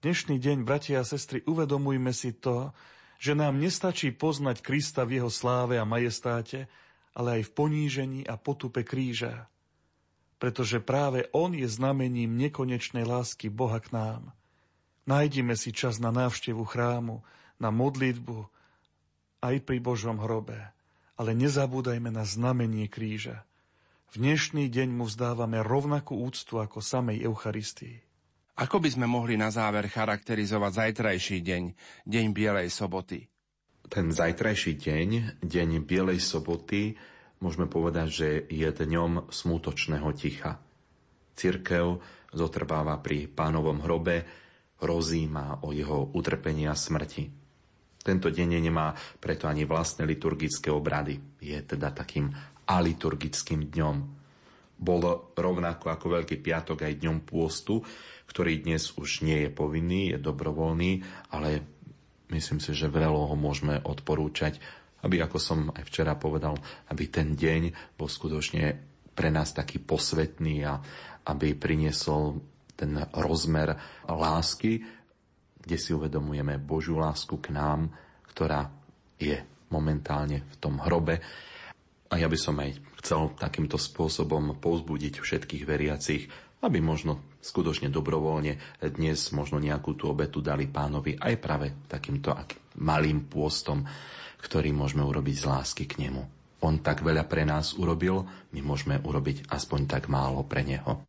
Dnešný 0.06 0.38
deň, 0.38 0.62
bratia 0.62 1.02
a 1.02 1.04
sestry, 1.04 1.42
uvedomujme 1.50 2.14
si 2.14 2.30
to, 2.30 2.70
že 3.20 3.36
nám 3.36 3.60
nestačí 3.60 4.16
poznať 4.16 4.64
Krista 4.64 5.04
v 5.04 5.20
jeho 5.20 5.28
sláve 5.28 5.76
a 5.76 5.84
majestáte, 5.84 6.72
ale 7.12 7.40
aj 7.40 7.52
v 7.52 7.54
ponížení 7.54 8.20
a 8.24 8.40
potupe 8.40 8.80
kríža. 8.80 9.52
Pretože 10.40 10.80
práve 10.80 11.28
on 11.36 11.52
je 11.52 11.68
znamením 11.68 12.40
nekonečnej 12.40 13.04
lásky 13.04 13.52
Boha 13.52 13.76
k 13.76 13.92
nám. 13.92 14.22
Nájdime 15.04 15.52
si 15.52 15.68
čas 15.68 16.00
na 16.00 16.08
návštevu 16.08 16.64
chrámu, 16.64 17.20
na 17.60 17.68
modlitbu, 17.68 18.48
aj 19.44 19.56
pri 19.68 19.78
Božom 19.84 20.16
hrobe, 20.16 20.72
ale 21.20 21.36
nezabúdajme 21.36 22.08
na 22.08 22.24
znamenie 22.24 22.88
kríža. 22.88 23.44
V 24.16 24.24
dnešný 24.24 24.72
deň 24.72 24.96
mu 24.96 25.04
vzdávame 25.04 25.60
rovnakú 25.60 26.16
úctu 26.16 26.56
ako 26.56 26.80
samej 26.80 27.20
Eucharistii. 27.28 28.00
Ako 28.60 28.76
by 28.76 28.92
sme 28.92 29.08
mohli 29.08 29.40
na 29.40 29.48
záver 29.48 29.88
charakterizovať 29.88 30.72
zajtrajší 30.84 31.40
deň, 31.40 31.62
deň 32.04 32.26
Bielej 32.36 32.68
soboty? 32.68 33.24
Ten 33.88 34.12
zajtrajší 34.12 34.76
deň, 34.76 35.40
deň 35.40 35.80
Bielej 35.80 36.20
soboty, 36.20 36.92
môžeme 37.40 37.64
povedať, 37.64 38.08
že 38.12 38.28
je 38.52 38.68
dňom 38.68 39.32
smutočného 39.32 40.12
ticha. 40.12 40.60
Cirkev 41.32 42.04
zotrváva 42.36 43.00
pri 43.00 43.32
pánovom 43.32 43.80
hrobe, 43.80 44.28
rozíma 44.84 45.64
o 45.64 45.72
jeho 45.72 46.12
utrpení 46.12 46.68
a 46.68 46.76
smrti. 46.76 47.32
Tento 48.04 48.28
deň 48.28 48.60
nemá 48.60 48.92
preto 49.24 49.48
ani 49.48 49.64
vlastné 49.64 50.04
liturgické 50.04 50.68
obrady. 50.68 51.16
Je 51.40 51.56
teda 51.64 51.96
takým 51.96 52.28
aliturgickým 52.68 53.72
dňom 53.72 54.19
bol 54.80 55.28
rovnako 55.36 55.92
ako 55.92 56.06
Veľký 56.16 56.40
piatok 56.40 56.88
aj 56.88 57.04
dňom 57.04 57.18
pôstu, 57.28 57.84
ktorý 58.24 58.64
dnes 58.64 58.88
už 58.96 59.20
nie 59.20 59.44
je 59.44 59.50
povinný, 59.52 60.16
je 60.16 60.18
dobrovoľný, 60.18 61.04
ale 61.36 61.60
myslím 62.32 62.64
si, 62.64 62.72
že 62.72 62.88
veľa 62.88 63.28
ho 63.28 63.36
môžeme 63.36 63.76
odporúčať, 63.84 64.56
aby, 65.04 65.20
ako 65.20 65.36
som 65.36 65.58
aj 65.76 65.84
včera 65.84 66.16
povedal, 66.16 66.56
aby 66.88 67.12
ten 67.12 67.36
deň 67.36 67.92
bol 68.00 68.08
skutočne 68.08 68.72
pre 69.12 69.28
nás 69.28 69.52
taký 69.52 69.84
posvetný 69.84 70.64
a 70.64 70.80
aby 71.28 71.52
priniesol 71.52 72.40
ten 72.72 72.96
rozmer 73.12 73.76
lásky, 74.08 74.80
kde 75.60 75.76
si 75.76 75.92
uvedomujeme 75.92 76.56
Božiu 76.56 76.96
lásku 76.96 77.36
k 77.36 77.52
nám, 77.52 77.92
ktorá 78.32 78.72
je 79.20 79.36
momentálne 79.68 80.48
v 80.48 80.56
tom 80.56 80.80
hrobe 80.80 81.20
a 82.10 82.18
ja 82.18 82.26
by 82.26 82.38
som 82.38 82.58
aj 82.58 82.74
chcel 83.00 83.32
takýmto 83.38 83.78
spôsobom 83.78 84.58
povzbudiť 84.58 85.22
všetkých 85.22 85.62
veriacich, 85.62 86.26
aby 86.60 86.82
možno 86.82 87.38
skutočne 87.40 87.88
dobrovoľne 87.88 88.82
dnes 88.92 89.32
možno 89.32 89.56
nejakú 89.56 89.96
tú 89.96 90.12
obetu 90.12 90.44
dali 90.44 90.68
pánovi 90.68 91.16
aj 91.16 91.34
práve 91.40 91.72
takýmto 91.88 92.36
malým 92.82 93.30
pôstom, 93.30 93.86
ktorý 94.44 94.74
môžeme 94.76 95.06
urobiť 95.06 95.36
z 95.40 95.44
lásky 95.48 95.84
k 95.88 96.04
nemu. 96.04 96.22
On 96.60 96.76
tak 96.76 97.00
veľa 97.00 97.24
pre 97.24 97.48
nás 97.48 97.72
urobil, 97.72 98.28
my 98.52 98.60
môžeme 98.60 99.00
urobiť 99.00 99.48
aspoň 99.48 99.80
tak 99.88 100.12
málo 100.12 100.44
pre 100.44 100.60
neho. 100.60 101.00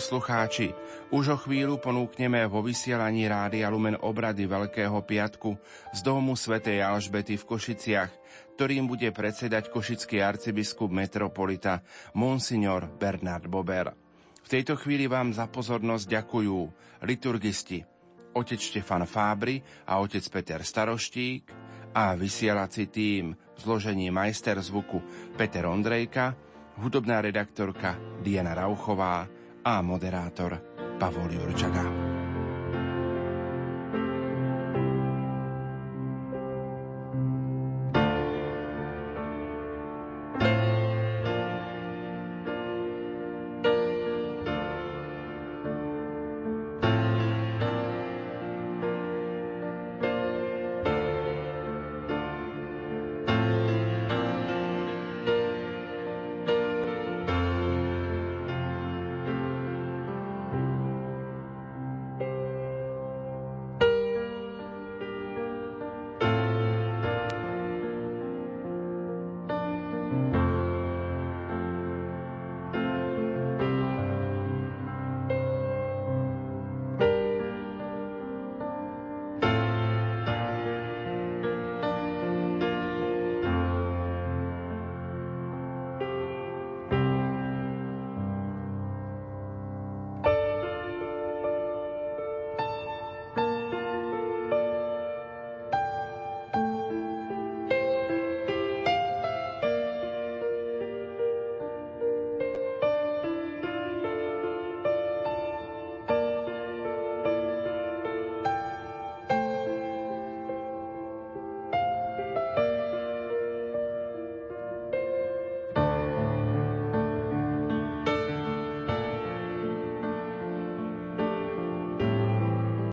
Poslucháči, 0.00 0.72
už 1.12 1.24
o 1.28 1.36
chvíľu 1.36 1.76
ponúkneme 1.76 2.48
vo 2.48 2.64
vysielaní 2.64 3.28
Rádia 3.28 3.68
Lumen 3.68 4.00
obrady 4.00 4.48
Veľkého 4.48 4.96
piatku 5.04 5.60
z 5.92 6.00
domu 6.00 6.32
svätej 6.40 6.80
Alžbety 6.80 7.36
v 7.36 7.44
Košiciach, 7.44 8.08
ktorým 8.56 8.88
bude 8.88 9.12
predsedať 9.12 9.68
košický 9.68 10.24
arcibiskup 10.24 10.88
metropolita 10.88 11.84
Monsignor 12.16 12.88
Bernard 12.88 13.44
Bober. 13.44 13.92
V 14.40 14.48
tejto 14.48 14.80
chvíli 14.80 15.04
vám 15.04 15.36
za 15.36 15.52
pozornosť 15.52 16.08
ďakujú 16.08 16.58
liturgisti 17.04 17.84
otec 18.32 18.56
Štefan 18.56 19.04
Fábry 19.04 19.60
a 19.84 20.00
otec 20.00 20.24
Peter 20.32 20.64
Staroštík 20.64 21.52
a 21.92 22.16
vysielací 22.16 22.88
tým 22.88 23.36
zložení 23.60 24.08
majster 24.08 24.56
zvuku 24.64 24.96
Peter 25.36 25.68
Ondrejka, 25.68 26.32
hudobná 26.80 27.20
redaktorka 27.20 28.00
Diana 28.24 28.56
Rauchová, 28.56 29.28
a 29.62 29.82
moderátor 29.82 30.60
Pavol 30.98 31.32
Jurčaga. 31.32 32.09